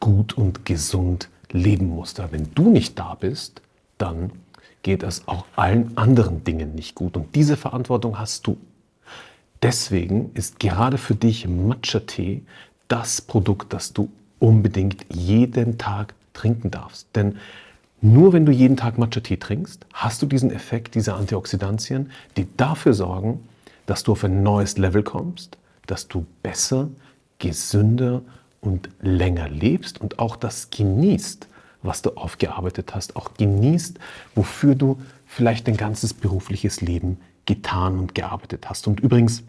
gut 0.00 0.36
und 0.36 0.64
gesund 0.64 1.28
leben 1.50 1.88
musst. 1.88 2.18
Aber 2.18 2.32
wenn 2.32 2.52
du 2.54 2.70
nicht 2.70 2.98
da 2.98 3.14
bist, 3.14 3.62
dann 3.98 4.32
geht 4.82 5.02
es 5.02 5.26
auch 5.28 5.44
allen 5.56 5.96
anderen 5.96 6.44
Dingen 6.44 6.74
nicht 6.74 6.94
gut. 6.94 7.16
Und 7.16 7.34
diese 7.34 7.56
Verantwortung 7.56 8.18
hast 8.18 8.46
du. 8.46 8.56
Deswegen 9.62 10.30
ist 10.34 10.60
gerade 10.60 10.98
für 10.98 11.14
dich 11.14 11.48
Matcha-Tee 11.48 12.42
das 12.86 13.20
Produkt, 13.20 13.72
das 13.72 13.92
du 13.92 14.08
unbedingt 14.38 15.04
jeden 15.08 15.78
Tag 15.78 16.14
trinken 16.32 16.70
darfst. 16.70 17.08
Denn 17.14 17.36
nur 18.00 18.32
wenn 18.32 18.46
du 18.46 18.52
jeden 18.52 18.76
Tag 18.76 18.98
Matcha-Tee 18.98 19.38
trinkst, 19.38 19.84
hast 19.92 20.22
du 20.22 20.26
diesen 20.26 20.52
Effekt 20.52 20.94
dieser 20.94 21.16
Antioxidantien, 21.16 22.12
die 22.36 22.46
dafür 22.56 22.94
sorgen, 22.94 23.40
dass 23.86 24.04
du 24.04 24.12
auf 24.12 24.22
ein 24.22 24.42
neues 24.42 24.78
Level 24.78 25.02
kommst, 25.02 25.58
dass 25.86 26.06
du 26.06 26.24
besser, 26.42 26.88
gesünder 27.38 28.22
und 28.60 28.88
länger 29.00 29.48
lebst 29.48 30.00
und 30.00 30.20
auch 30.20 30.36
das 30.36 30.70
genießt, 30.70 31.48
was 31.82 32.02
du 32.02 32.10
aufgearbeitet 32.10 32.94
hast, 32.94 33.16
auch 33.16 33.34
genießt, 33.34 33.98
wofür 34.34 34.74
du 34.74 35.00
vielleicht 35.26 35.66
dein 35.66 35.76
ganzes 35.76 36.14
berufliches 36.14 36.80
Leben 36.80 37.18
getan 37.48 37.98
und 37.98 38.14
gearbeitet 38.14 38.68
hast. 38.68 38.86
Und 38.86 39.00
übrigens 39.00 39.42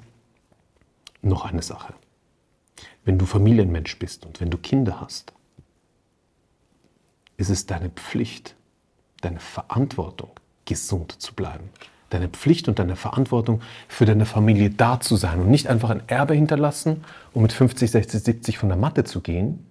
noch 1.21 1.43
eine 1.43 1.61
Sache. 1.61 1.93
Wenn 3.03 3.19
du 3.19 3.25
Familienmensch 3.25 3.99
bist 3.99 4.25
und 4.25 4.39
wenn 4.39 4.49
du 4.49 4.57
Kinder 4.57 5.01
hast, 5.01 5.33
ist 7.35 7.49
es 7.49 7.65
deine 7.65 7.89
Pflicht, 7.89 8.55
deine 9.19 9.41
Verantwortung, 9.41 10.31
gesund 10.63 11.21
zu 11.21 11.33
bleiben. 11.33 11.69
Deine 12.09 12.29
Pflicht 12.29 12.69
und 12.69 12.79
deine 12.79 12.95
Verantwortung 12.95 13.61
für 13.89 14.05
deine 14.05 14.25
Familie 14.25 14.69
da 14.69 15.01
zu 15.01 15.17
sein 15.17 15.41
und 15.41 15.51
nicht 15.51 15.67
einfach 15.67 15.89
ein 15.89 16.07
Erbe 16.07 16.35
hinterlassen, 16.35 17.03
um 17.33 17.41
mit 17.41 17.51
50, 17.51 17.91
60, 17.91 18.23
70 18.23 18.57
von 18.57 18.69
der 18.69 18.77
Matte 18.77 19.03
zu 19.03 19.19
gehen, 19.19 19.65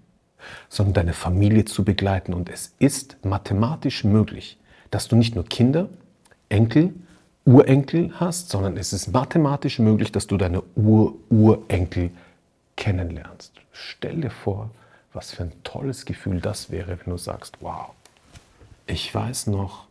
sondern 0.68 0.92
deine 0.92 1.12
Familie 1.14 1.64
zu 1.64 1.82
begleiten. 1.82 2.34
Und 2.34 2.50
es 2.50 2.74
ist 2.78 3.16
mathematisch 3.24 4.04
möglich, 4.04 4.58
dass 4.90 5.08
du 5.08 5.16
nicht 5.16 5.34
nur 5.34 5.46
Kinder, 5.46 5.88
Enkel, 6.50 6.92
Urenkel 7.48 8.12
hast, 8.20 8.50
sondern 8.50 8.76
es 8.76 8.92
ist 8.92 9.10
mathematisch 9.10 9.78
möglich, 9.78 10.12
dass 10.12 10.26
du 10.26 10.36
deine 10.36 10.62
Ur-Urenkel 10.76 12.10
kennenlernst. 12.76 13.54
Stell 13.72 14.20
dir 14.20 14.30
vor, 14.30 14.68
was 15.14 15.30
für 15.30 15.44
ein 15.44 15.52
tolles 15.64 16.04
Gefühl 16.04 16.42
das 16.42 16.70
wäre, 16.70 16.98
wenn 16.98 17.10
du 17.10 17.16
sagst, 17.16 17.56
wow, 17.60 17.92
ich 18.86 19.14
weiß 19.14 19.46
noch, 19.46 19.86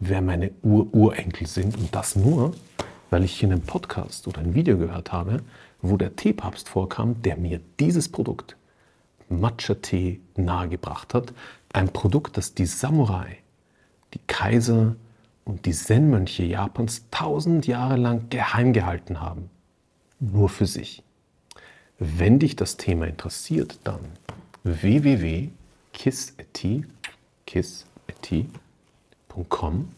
wer 0.00 0.22
meine 0.22 0.52
Ur-Urenkel 0.62 1.46
sind 1.46 1.76
und 1.76 1.94
das 1.94 2.16
nur, 2.16 2.52
weil 3.10 3.24
ich 3.24 3.42
in 3.42 3.52
einem 3.52 3.60
Podcast 3.60 4.26
oder 4.26 4.40
ein 4.40 4.54
Video 4.54 4.78
gehört 4.78 5.12
habe, 5.12 5.42
wo 5.82 5.98
der 5.98 6.16
Teepapst 6.16 6.70
vorkam, 6.70 7.20
der 7.20 7.36
mir 7.36 7.60
dieses 7.78 8.08
Produkt 8.08 8.56
Matcha-Tee 9.28 10.18
nahegebracht 10.36 11.12
hat. 11.12 11.34
Ein 11.74 11.90
Produkt, 11.90 12.38
das 12.38 12.54
die 12.54 12.64
Samurai, 12.64 13.36
die 14.14 14.20
Kaiser 14.26 14.96
und 15.44 15.66
die 15.66 15.72
Zen-Mönche 15.72 16.44
Japans 16.44 17.06
tausend 17.10 17.66
Jahre 17.66 17.96
lang 17.96 18.28
geheim 18.30 18.72
gehalten 18.72 19.20
haben. 19.20 19.50
Nur 20.20 20.48
für 20.48 20.66
sich. 20.66 21.02
Wenn 21.98 22.38
dich 22.38 22.56
das 22.56 22.76
Thema 22.76 23.06
interessiert, 23.06 23.78
dann 23.84 24.00
www.kiss.t, 24.64 25.52
kiss 27.46 27.86
matcha.com. 28.22 29.88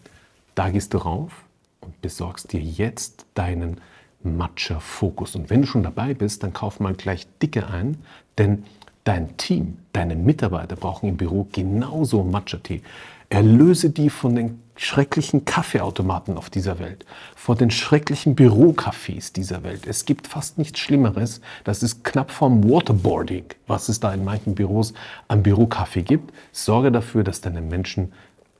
Da 0.54 0.70
gehst 0.70 0.94
du 0.94 0.98
rauf 0.98 1.44
und 1.80 2.00
besorgst 2.00 2.52
dir 2.52 2.60
jetzt 2.60 3.26
deinen 3.34 3.80
Matcha 4.22 4.80
Fokus. 4.80 5.36
Und 5.36 5.50
wenn 5.50 5.62
du 5.62 5.66
schon 5.66 5.82
dabei 5.82 6.14
bist, 6.14 6.42
dann 6.42 6.52
kauf 6.52 6.80
mal 6.80 6.94
gleich 6.94 7.26
dicke 7.42 7.66
ein, 7.68 7.98
denn 8.38 8.64
dein 9.04 9.36
Team, 9.36 9.78
deine 9.92 10.16
Mitarbeiter 10.16 10.76
brauchen 10.76 11.10
im 11.10 11.16
Büro 11.16 11.46
genauso 11.52 12.24
Matcha-Tee. 12.24 12.82
Erlöse 13.28 13.90
die 13.90 14.08
von 14.08 14.34
den 14.34 14.62
schrecklichen 14.76 15.44
Kaffeeautomaten 15.44 16.36
auf 16.36 16.50
dieser 16.50 16.78
Welt, 16.78 17.04
vor 17.36 17.56
den 17.56 17.70
schrecklichen 17.70 18.34
Bürocafés 18.34 19.32
dieser 19.32 19.62
Welt. 19.62 19.86
Es 19.86 20.04
gibt 20.04 20.26
fast 20.26 20.58
nichts 20.58 20.80
Schlimmeres. 20.80 21.40
Das 21.64 21.82
ist 21.82 22.04
knapp 22.04 22.30
vom 22.30 22.68
Waterboarding, 22.68 23.44
was 23.66 23.88
es 23.88 24.00
da 24.00 24.12
in 24.12 24.24
manchen 24.24 24.54
Büros 24.54 24.94
am 25.28 25.42
Bürokaffee 25.42 26.02
gibt. 26.02 26.34
Sorge 26.52 26.90
dafür, 26.90 27.24
dass 27.24 27.40
deine 27.40 27.60
Menschen 27.60 28.12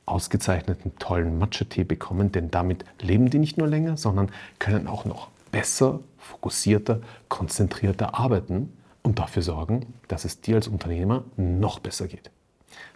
ausgezeichneten, 0.05 0.93
tollen 0.99 1.39
Matcha-Tee 1.39 1.83
bekommen, 1.83 2.31
denn 2.31 2.51
damit 2.51 2.85
leben 3.01 3.29
die 3.29 3.39
nicht 3.39 3.57
nur 3.57 3.67
länger, 3.67 3.97
sondern 3.97 4.31
können 4.59 4.87
auch 4.87 5.05
noch 5.05 5.29
besser, 5.51 5.99
fokussierter, 6.17 7.01
konzentrierter 7.27 8.15
arbeiten 8.15 8.71
und 9.03 9.19
dafür 9.19 9.41
sorgen, 9.41 9.93
dass 10.07 10.25
es 10.25 10.41
dir 10.41 10.55
als 10.55 10.67
Unternehmer 10.67 11.23
noch 11.37 11.79
besser 11.79 12.07
geht. 12.07 12.29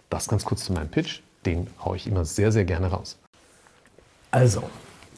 Das 0.08 0.28
ganz 0.28 0.44
kurz 0.44 0.64
zu 0.64 0.72
meinem 0.72 0.88
Pitch. 0.88 1.20
Den 1.46 1.66
haue 1.84 1.96
ich 1.96 2.06
immer 2.06 2.24
sehr, 2.24 2.52
sehr 2.52 2.64
gerne 2.64 2.88
raus. 2.88 3.18
Also, 4.30 4.62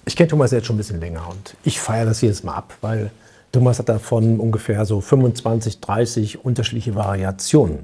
ich 0.04 0.16
kenne 0.16 0.28
Thomas 0.28 0.50
jetzt 0.50 0.66
schon 0.66 0.76
ein 0.76 0.78
bisschen 0.78 1.00
länger 1.00 1.28
und 1.30 1.56
ich 1.64 1.80
feiere 1.80 2.06
das 2.06 2.20
jedes 2.20 2.42
Mal 2.42 2.54
ab, 2.54 2.74
weil 2.80 3.10
Thomas 3.52 3.78
hat 3.78 3.88
davon 3.88 4.40
ungefähr 4.40 4.84
so 4.86 5.00
25, 5.00 5.80
30 5.80 6.44
unterschiedliche 6.44 6.94
Variationen. 6.94 7.80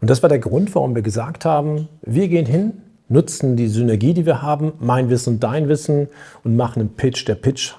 Und 0.00 0.10
das 0.10 0.22
war 0.22 0.28
der 0.28 0.40
Grund, 0.40 0.74
warum 0.74 0.94
wir 0.94 1.02
gesagt 1.02 1.44
haben, 1.44 1.88
wir 2.02 2.28
gehen 2.28 2.46
hin, 2.46 2.82
nutzen 3.08 3.56
die 3.56 3.68
Synergie, 3.68 4.14
die 4.14 4.26
wir 4.26 4.42
haben, 4.42 4.72
mein 4.80 5.08
Wissen 5.08 5.34
und 5.34 5.40
dein 5.40 5.68
Wissen 5.68 6.08
und 6.42 6.56
machen 6.56 6.80
einen 6.80 6.94
Pitch. 6.96 7.26
Der 7.28 7.36
Pitch 7.36 7.74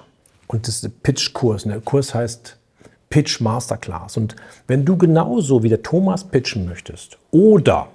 und 0.47 0.67
das 0.67 0.75
ist 0.75 0.83
der 0.85 0.91
Pitch-Kurs. 1.03 1.63
Der 1.63 1.81
Kurs 1.81 2.15
heißt 2.15 2.57
Pitch 3.09 3.41
Masterclass. 3.41 4.17
Und 4.17 4.35
wenn 4.67 4.85
du 4.85 4.97
genauso 4.97 5.63
wie 5.63 5.69
der 5.69 5.83
Thomas 5.83 6.23
pitchen 6.23 6.65
möchtest 6.65 7.17
oder 7.31 7.89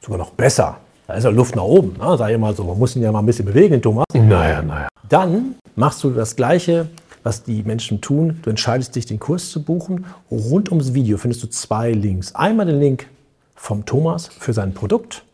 sogar 0.00 0.18
noch 0.18 0.30
besser, 0.32 0.78
da 1.10 1.16
ist 1.16 1.24
ja 1.24 1.30
Luft 1.30 1.56
nach 1.56 1.64
oben, 1.64 1.96
ne? 1.98 2.16
sag 2.16 2.30
ich 2.30 2.38
mal 2.38 2.54
so, 2.54 2.62
man 2.62 2.78
muss 2.78 2.94
ihn 2.94 3.02
ja 3.02 3.10
mal 3.10 3.18
ein 3.18 3.26
bisschen 3.26 3.44
bewegen, 3.44 3.82
Thomas. 3.82 4.04
Naja, 4.14 4.62
naja. 4.62 4.86
Dann 5.08 5.56
machst 5.74 6.04
du 6.04 6.10
das 6.10 6.36
Gleiche, 6.36 6.86
was 7.24 7.42
die 7.42 7.64
Menschen 7.64 8.00
tun. 8.00 8.38
Du 8.42 8.50
entscheidest 8.50 8.94
dich, 8.94 9.06
den 9.06 9.18
Kurs 9.18 9.50
zu 9.50 9.60
buchen. 9.64 10.06
Rund 10.30 10.70
ums 10.70 10.94
Video 10.94 11.18
findest 11.18 11.42
du 11.42 11.48
zwei 11.48 11.90
Links. 11.90 12.36
Einmal 12.36 12.66
den 12.66 12.78
Link 12.78 13.08
vom 13.56 13.84
Thomas 13.86 14.28
für 14.28 14.52
sein 14.52 14.72
Produkt 14.72 15.24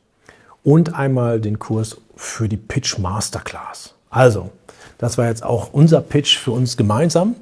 und 0.65 0.95
einmal 0.95 1.43
den 1.43 1.59
Kurs 1.59 1.99
für 2.17 2.49
die 2.49 2.57
Pitch 2.57 2.97
Masterclass. 2.99 3.93
Also, 4.09 4.49
das 4.97 5.19
war 5.19 5.27
jetzt 5.27 5.45
auch 5.45 5.75
unser 5.75 6.01
Pitch 6.01 6.39
für 6.39 6.53
uns 6.53 6.79
gemeinsam. 6.79 7.35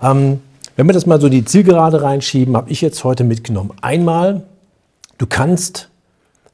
Ähm, 0.00 0.40
wenn 0.76 0.86
wir 0.86 0.92
das 0.92 1.06
mal 1.06 1.20
so 1.20 1.28
die 1.28 1.44
Zielgerade 1.44 2.00
reinschieben, 2.00 2.56
habe 2.56 2.70
ich 2.70 2.80
jetzt 2.80 3.02
heute 3.02 3.24
mitgenommen. 3.24 3.72
Einmal, 3.80 4.44
du 5.18 5.26
kannst, 5.26 5.88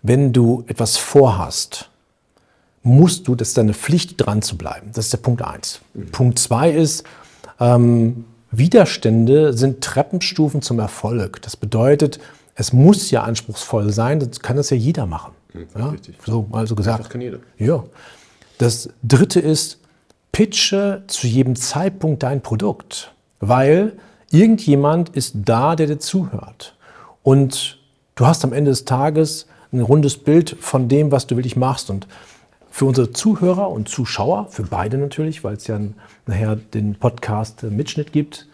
wenn 0.03 0.33
du 0.33 0.65
etwas 0.67 0.97
vorhast, 0.97 1.91
musst 2.83 3.29
du, 3.29 3.35
das 3.35 3.49
ist 3.49 3.59
deine 3.59 3.75
Pflicht, 3.75 4.15
dran 4.17 4.43
zu 4.43 4.57
bleiben. 4.57 4.91
Das 4.95 5.07
ist 5.07 5.13
der 5.13 5.19
Punkt 5.19 5.43
eins. 5.43 5.81
Mhm. 5.95 6.11
Punkt 6.11 6.39
zwei 6.39 6.71
ist, 6.71 7.05
ähm, 7.61 8.25
Widerstände 8.51 9.53
sind 9.53 9.83
Treppenstufen 9.83 10.63
zum 10.63 10.79
Erfolg. 10.79 11.43
Das 11.43 11.57
bedeutet, 11.57 12.19
es 12.55 12.73
muss 12.73 13.11
ja 13.11 13.23
anspruchsvoll 13.23 13.93
sein, 13.93 14.21
das 14.21 14.41
kann 14.41 14.57
das 14.57 14.71
ja 14.71 14.77
jeder 14.77 15.07
machen. 15.07 15.33
Mhm, 15.53 15.67
ja? 15.77 15.95
So 16.25 16.47
mal 16.51 16.67
so 16.67 16.75
gesagt. 16.75 17.01
Das 17.01 17.09
kann 17.11 17.21
jeder. 17.21 17.39
Ja. 17.59 17.85
Das 18.59 18.89
dritte 19.03 19.41
ist, 19.41 19.79
pitche 20.33 21.03
zu 21.07 21.27
jedem 21.27 21.57
Zeitpunkt 21.57 22.23
dein 22.23 22.41
Produkt, 22.41 23.13
weil 23.41 23.93
irgendjemand 24.31 25.11
ist 25.11 25.35
da, 25.45 25.77
der 25.77 25.87
dir 25.87 25.99
zuhört. 25.99 26.77
Und 27.23 27.79
du 28.15 28.27
hast 28.27 28.45
am 28.45 28.53
Ende 28.53 28.71
des 28.71 28.85
Tages 28.85 29.47
ein 29.73 29.81
rundes 29.81 30.17
Bild 30.17 30.57
von 30.61 30.89
dem, 30.89 31.13
was 31.13 31.27
du 31.27 31.37
wirklich 31.37 31.57
machst. 31.57 31.91
Und 31.91 32.07
für 32.71 32.85
unsere 32.85 33.13
Zuhörer 33.13 33.71
und 33.71 33.89
Zuschauer, 33.89 34.47
für 34.51 34.63
beide 34.63 34.99
natürlich, 34.99 35.45
weil 35.45 35.57
es 35.57 35.67
ja 35.67 35.81
nachher 36.27 36.57
den 36.57 36.95
Podcast 36.95 37.63
Mitschnitt 37.65 38.13
gibt, 38.13 38.47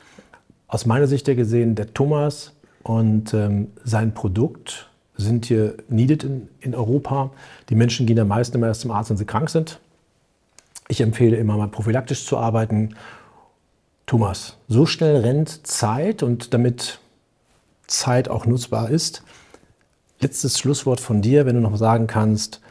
aus 0.66 0.86
meiner 0.86 1.06
Sicht 1.06 1.28
ja 1.28 1.34
gesehen, 1.34 1.74
der 1.74 1.94
Thomas 1.94 2.52
und 2.82 3.34
ähm, 3.34 3.68
sein 3.84 4.12
Produkt 4.14 4.90
sind 5.16 5.46
hier 5.46 5.76
needed 5.88 6.24
in, 6.24 6.48
in 6.60 6.74
Europa. 6.74 7.30
Die 7.68 7.74
Menschen 7.74 8.06
gehen 8.06 8.18
am 8.18 8.28
meisten 8.28 8.56
immer 8.56 8.66
erst 8.66 8.80
zum 8.80 8.90
Arzt, 8.90 9.10
wenn 9.10 9.16
sie 9.16 9.24
krank 9.24 9.50
sind. 9.50 9.78
Ich 10.88 11.00
empfehle 11.00 11.36
immer 11.36 11.56
mal 11.56 11.68
prophylaktisch 11.68 12.26
zu 12.26 12.36
arbeiten. 12.36 12.96
Thomas, 14.06 14.56
so 14.68 14.84
schnell 14.84 15.20
rennt 15.20 15.66
Zeit 15.66 16.22
und 16.22 16.52
damit 16.52 16.98
Zeit 17.86 18.28
auch 18.28 18.44
nutzbar 18.44 18.90
ist. 18.90 19.22
Letztes 20.24 20.58
Schlusswort 20.58 21.00
von 21.00 21.20
dir, 21.20 21.44
wenn 21.44 21.54
du 21.54 21.60
noch 21.60 21.76
sagen 21.76 22.06
kannst, 22.06 22.62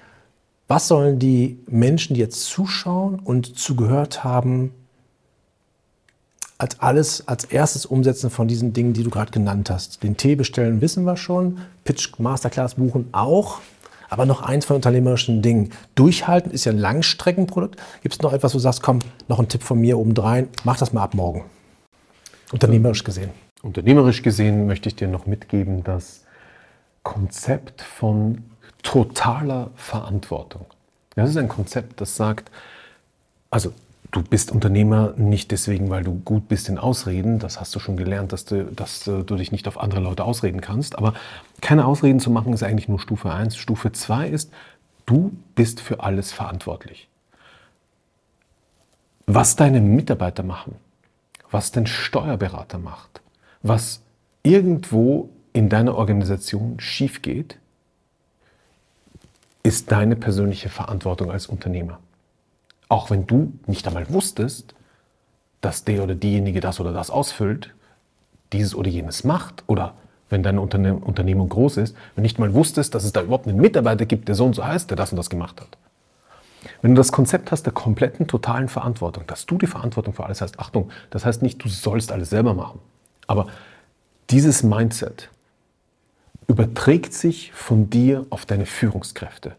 was 0.68 0.88
sollen 0.88 1.20
die 1.20 1.60
Menschen, 1.68 2.16
die 2.16 2.20
jetzt 2.20 2.46
zuschauen 2.46 3.20
und 3.20 3.60
zugehört 3.60 4.24
haben, 4.24 4.72
als 6.58 6.80
alles 6.80 7.28
als 7.28 7.46
erstes 7.46 7.86
umsetzen 7.86 8.32
von 8.32 8.48
diesen 8.48 8.74
Dingen, 8.74 8.94
die 8.94 9.04
du 9.04 9.12
gerade 9.12 9.30
genannt 9.30 9.70
hast? 9.70 10.02
Den 10.02 10.18
Tee 10.18 10.34
bestellen 10.34 10.82
wissen 10.82 11.04
wir 11.04 11.16
schon, 11.16 11.60
Pitch 11.84 12.18
Masterclass 12.18 12.74
buchen 12.74 13.10
auch. 13.12 13.60
Aber 14.10 14.26
noch 14.26 14.42
eins 14.42 14.66
von 14.66 14.78
unternehmerischen 14.78 15.44
Dingen. 15.44 15.70
Durchhalten 15.94 16.52
ist 16.52 16.66
ja 16.66 16.72
ein 16.72 16.80
Langstreckenprodukt. 16.80 17.80
Gibt 18.02 18.16
es 18.16 18.22
noch 18.24 18.34
etwas, 18.34 18.56
wo 18.56 18.58
du 18.58 18.64
sagst, 18.64 18.82
komm, 18.82 18.98
noch 19.28 19.38
ein 19.38 19.48
Tipp 19.48 19.62
von 19.62 19.80
mir 19.80 20.00
obendrein, 20.00 20.50
mach 20.64 20.78
das 20.78 20.92
mal 20.92 21.04
ab 21.04 21.14
morgen. 21.14 21.46
Unternehmerisch 22.52 23.04
gesehen. 23.04 23.30
Unternehmerisch 23.62 24.24
gesehen 24.24 24.66
möchte 24.66 24.90
ich 24.90 24.96
dir 24.96 25.08
noch 25.08 25.28
mitgeben, 25.28 25.84
das 25.84 26.24
Konzept 27.04 27.82
von 27.82 28.44
totaler 28.82 29.72
Verantwortung. 29.76 30.66
Das 31.16 31.30
ist 31.30 31.38
ein 31.38 31.50
Konzept, 31.50 32.02
das 32.02 32.16
sagt, 32.16 32.50
also 33.52 33.74
du 34.12 34.22
bist 34.22 34.52
Unternehmer 34.52 35.14
nicht 35.18 35.52
deswegen, 35.52 35.90
weil 35.90 36.04
du 36.04 36.14
gut 36.14 36.48
bist 36.48 36.70
in 36.70 36.78
Ausreden. 36.78 37.40
Das 37.40 37.60
hast 37.60 37.76
du 37.76 37.80
schon 37.80 37.98
gelernt, 37.98 38.32
dass 38.32 38.46
du, 38.46 38.66
dass 38.66 39.04
du 39.04 39.24
dich 39.24 39.52
nicht 39.52 39.68
auf 39.68 39.80
andere 39.80 40.02
Leute 40.02 40.24
ausreden 40.24 40.62
kannst. 40.62 40.98
Aber 40.98 41.14
keine 41.62 41.86
Ausreden 41.86 42.20
zu 42.20 42.30
machen 42.30 42.54
ist 42.54 42.64
eigentlich 42.64 42.88
nur 42.88 43.00
Stufe 43.00 43.32
1. 43.32 43.58
Stufe 43.58 43.92
2 43.92 44.28
ist, 44.30 44.52
du 45.06 45.32
bist 45.56 45.82
für 45.82 46.00
alles 46.02 46.32
verantwortlich. 46.32 47.10
Was 49.26 49.56
deine 49.56 49.82
Mitarbeiter 49.82 50.44
machen, 50.44 50.76
was 51.50 51.72
dein 51.72 51.88
Steuerberater 51.88 52.78
macht, 52.78 53.22
was 53.62 54.02
irgendwo 54.44 55.30
in 55.54 55.70
deiner 55.70 55.96
Organisation 55.96 56.80
schief 56.80 57.22
geht, 57.22 57.58
ist 59.62 59.92
deine 59.92 60.16
persönliche 60.16 60.70
Verantwortung 60.70 61.32
als 61.32 61.48
Unternehmer. 61.48 62.00
Auch 62.90 63.10
wenn 63.10 63.26
du 63.26 63.54
nicht 63.66 63.88
einmal 63.88 64.10
wusstest, 64.10 64.76
dass 65.62 65.86
der 65.86 66.04
oder 66.04 66.16
diejenige 66.16 66.60
das 66.60 66.80
oder 66.80 66.92
das 66.92 67.10
ausfüllt, 67.10 67.74
dieses 68.52 68.76
oder 68.76 68.90
jenes 68.90 69.24
macht 69.24 69.64
oder 69.68 69.94
wenn 70.30 70.44
deine 70.44 70.62
Unterne 70.62 70.96
Unternehmung 70.96 71.48
groß 71.48 71.78
ist, 71.78 71.96
wenn 72.16 72.24
nicht 72.24 72.40
mal 72.40 72.54
wusstest, 72.54 72.94
dass 72.94 73.04
es 73.04 73.14
da 73.14 73.22
überhaupt 73.22 73.48
einen 73.48 73.60
Mitarbeiter 73.60 74.06
gibt, 74.06 74.28
der 74.28 74.36
so 74.36 74.46
und 74.46 74.54
so 74.54 74.66
heißt, 74.66 74.90
der 74.90 74.98
das 74.98 75.12
und 75.12 75.18
das 75.18 75.30
gemacht 75.30 75.62
hat. 75.62 75.78
Wenn 76.82 76.96
du 76.96 77.00
das 77.00 77.12
Konzept 77.12 77.52
hast 77.52 77.64
der 77.64 77.74
kompletten, 77.74 78.28
totalen 78.28 78.68
Verantwortung, 78.68 79.26
dass 79.28 79.46
du 79.46 79.58
die 79.58 79.68
Verantwortung 79.68 80.14
für 80.14 80.26
alles 80.26 80.42
hast, 80.42 80.60
Achtung, 80.60 80.90
das 81.12 81.26
heißt 81.26 81.42
nicht, 81.42 81.64
du 81.64 81.70
sollst 81.70 82.12
alles 82.12 82.30
selber 82.30 82.54
machen, 82.54 82.80
aber 83.28 83.48
dieses 84.30 84.64
Mindset 84.64 85.30
überträgt 86.54 87.14
sich 87.14 87.52
von 87.52 87.90
dir 87.90 88.28
auf 88.30 88.46
deine 88.46 88.66
Führungskräfte 88.68 89.56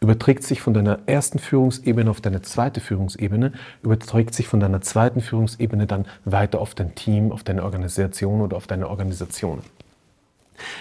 überträgt 0.00 0.42
sich 0.42 0.60
von 0.60 0.74
deiner 0.74 0.98
ersten 1.06 1.38
Führungsebene 1.38 2.10
auf 2.10 2.20
deine 2.20 2.42
zweite 2.42 2.80
Führungsebene, 2.80 3.52
überträgt 3.82 4.34
sich 4.34 4.48
von 4.48 4.58
deiner 4.58 4.80
zweiten 4.80 5.20
Führungsebene 5.20 5.86
dann 5.86 6.06
weiter 6.24 6.60
auf 6.60 6.74
dein 6.74 6.94
Team, 6.94 7.30
auf 7.30 7.44
deine 7.44 7.62
Organisation 7.62 8.40
oder 8.40 8.56
auf 8.56 8.66
deine 8.66 8.88
Organisationen. 8.88 9.62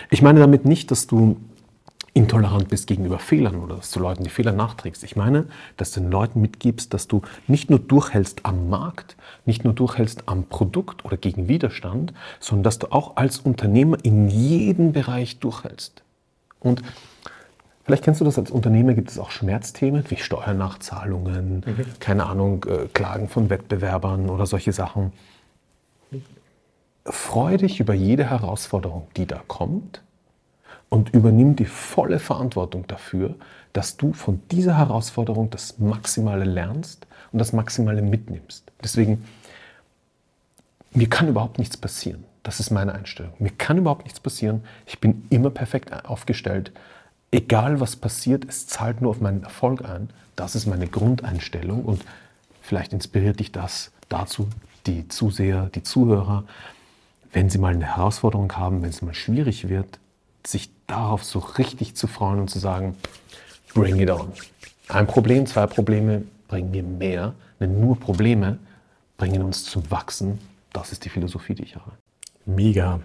Ich 0.09 0.21
meine 0.21 0.39
damit 0.39 0.65
nicht, 0.65 0.89
dass 0.89 1.05
du 1.05 1.37
intolerant 2.17 2.67
bist 2.67 2.87
gegenüber 2.87 3.19
Fehlern 3.19 3.57
oder 3.57 3.75
dass 3.75 3.91
du 3.91 3.99
Leuten 3.99 4.23
die 4.23 4.31
Fehler 4.31 4.51
nachträgst. 4.51 5.03
Ich 5.03 5.15
meine, 5.15 5.45
dass 5.77 5.91
du 5.91 5.99
den 5.99 6.09
Leuten 6.09 6.41
mitgibst, 6.41 6.91
dass 6.93 7.07
du 7.07 7.21
nicht 7.47 7.69
nur 7.69 7.77
durchhältst 7.77 8.43
am 8.43 8.69
Markt, 8.69 9.15
nicht 9.45 9.63
nur 9.63 9.73
durchhältst 9.73 10.23
am 10.25 10.45
Produkt 10.45 11.05
oder 11.05 11.15
gegen 11.15 11.47
Widerstand, 11.47 12.13
sondern 12.39 12.63
dass 12.63 12.79
du 12.79 12.91
auch 12.91 13.17
als 13.17 13.39
Unternehmer 13.39 13.97
in 14.01 14.29
jedem 14.29 14.93
Bereich 14.93 15.39
durchhältst. 15.39 16.01
Und 16.59 16.81
Vielleicht 17.85 18.03
kennst 18.03 18.19
du 18.19 18.25
das 18.25 18.37
als 18.37 18.51
Unternehmer, 18.51 18.93
gibt 18.95 19.09
es 19.09 19.17
auch 19.17 19.31
Schmerzthemen 19.31 20.03
wie 20.09 20.17
Steuernachzahlungen, 20.17 21.63
mhm. 21.65 21.85
keine 22.01 22.25
Ahnung, 22.25 22.65
äh, 22.65 22.89
Klagen 22.93 23.29
von 23.29 23.49
Wettbewerbern 23.49 24.29
oder 24.29 24.45
solche 24.45 24.73
Sachen. 24.73 25.13
Freue 27.05 27.55
dich 27.55 27.79
über 27.79 27.93
jede 27.93 28.29
Herausforderung, 28.29 29.07
die 29.15 29.25
da 29.25 29.41
kommt 29.47 30.01
und 30.89 31.13
übernimm 31.13 31.55
die 31.55 31.65
volle 31.65 32.19
Verantwortung 32.19 32.87
dafür, 32.87 33.35
dass 33.73 33.97
du 33.97 34.13
von 34.13 34.41
dieser 34.51 34.77
Herausforderung 34.77 35.49
das 35.49 35.79
Maximale 35.79 36.45
lernst 36.45 37.05
und 37.31 37.39
das 37.39 37.53
Maximale 37.53 38.01
mitnimmst. 38.01 38.71
Deswegen, 38.83 39.25
mir 40.93 41.09
kann 41.09 41.27
überhaupt 41.27 41.59
nichts 41.59 41.77
passieren. 41.77 42.23
Das 42.43 42.59
ist 42.59 42.71
meine 42.71 42.93
Einstellung. 42.93 43.33
Mir 43.39 43.51
kann 43.51 43.77
überhaupt 43.77 44.05
nichts 44.05 44.19
passieren. 44.19 44.63
Ich 44.85 44.99
bin 44.99 45.27
immer 45.29 45.49
perfekt 45.49 46.05
aufgestellt. 46.05 46.71
Egal 47.29 47.81
was 47.81 47.97
passiert, 47.97 48.45
es 48.47 48.67
zahlt 48.67 49.01
nur 49.01 49.11
auf 49.11 49.19
meinen 49.19 49.43
Erfolg 49.43 49.83
ein. 49.83 50.09
Das 50.37 50.55
ist 50.55 50.65
meine 50.65 50.87
Grundeinstellung 50.87 51.83
und 51.83 52.05
vielleicht 52.61 52.93
inspiriert 52.93 53.39
dich 53.41 53.51
das 53.51 53.91
dazu, 54.07 54.47
die 54.85 55.07
Zuseher, 55.09 55.69
die 55.75 55.83
Zuhörer, 55.83 56.45
wenn 57.33 57.49
sie 57.49 57.57
mal 57.57 57.73
eine 57.73 57.97
Herausforderung 57.97 58.51
haben, 58.53 58.81
wenn 58.81 58.89
es 58.89 59.01
mal 59.01 59.13
schwierig 59.13 59.67
wird, 59.67 59.99
sich 60.45 60.71
darauf 60.87 61.23
so 61.23 61.39
richtig 61.39 61.95
zu 61.95 62.07
freuen 62.07 62.39
und 62.39 62.49
zu 62.49 62.59
sagen, 62.59 62.95
bring 63.73 63.99
it 63.99 64.09
on. 64.09 64.31
Ein 64.87 65.05
Problem, 65.05 65.45
zwei 65.45 65.67
Probleme 65.67 66.23
bringen 66.47 66.71
mir 66.71 66.83
mehr, 66.83 67.33
denn 67.59 67.79
nur 67.79 67.99
Probleme 67.99 68.57
bringen 69.17 69.43
uns 69.43 69.65
zum 69.65 69.89
Wachsen. 69.91 70.39
Das 70.71 70.91
ist 70.91 71.03
die 71.05 71.09
Philosophie, 71.09 71.55
die 71.55 71.63
ich 71.63 71.75
habe. 71.75 71.91
Mega. 72.45 73.01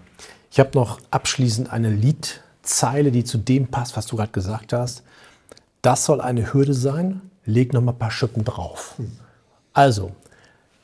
Ich 0.51 0.59
habe 0.59 0.71
noch 0.75 0.99
abschließend 1.11 1.71
eine 1.71 1.89
Liedzeile, 1.89 3.11
die 3.11 3.23
zu 3.23 3.37
dem 3.37 3.67
passt, 3.67 3.97
was 3.97 4.05
du 4.05 4.15
gerade 4.15 4.31
gesagt 4.31 4.71
hast. 4.71 5.03
Das 5.81 6.05
soll 6.05 6.21
eine 6.21 6.53
Hürde 6.53 6.73
sein. 6.73 7.21
Leg 7.45 7.73
noch 7.73 7.81
mal 7.81 7.91
ein 7.91 7.99
paar 7.99 8.11
Schippen 8.11 8.45
drauf. 8.45 8.95
Also, 9.73 10.11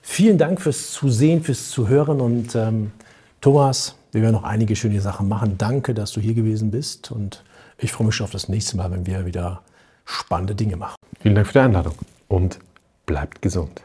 vielen 0.01 0.37
Dank 0.37 0.59
fürs 0.59 0.91
Zusehen, 0.91 1.43
fürs 1.43 1.69
Zuhören 1.69 2.19
und 2.19 2.55
ähm, 2.55 2.91
Thomas, 3.39 3.95
wir 4.11 4.21
werden 4.21 4.33
noch 4.33 4.43
einige 4.43 4.75
schöne 4.75 5.01
Sachen 5.01 5.27
machen. 5.27 5.57
Danke, 5.57 5.93
dass 5.93 6.11
du 6.11 6.21
hier 6.21 6.33
gewesen 6.33 6.71
bist 6.71 7.11
und 7.11 7.43
ich 7.77 7.91
freue 7.91 8.07
mich 8.07 8.15
schon 8.15 8.25
auf 8.25 8.31
das 8.31 8.49
nächste 8.49 8.77
Mal, 8.77 8.91
wenn 8.91 9.05
wir 9.05 9.25
wieder 9.25 9.61
spannende 10.05 10.55
Dinge 10.55 10.75
machen. 10.75 10.95
Vielen 11.19 11.35
Dank 11.35 11.47
für 11.47 11.53
die 11.53 11.59
Einladung 11.59 11.95
und 12.27 12.59
bleibt 13.05 13.41
gesund. 13.41 13.81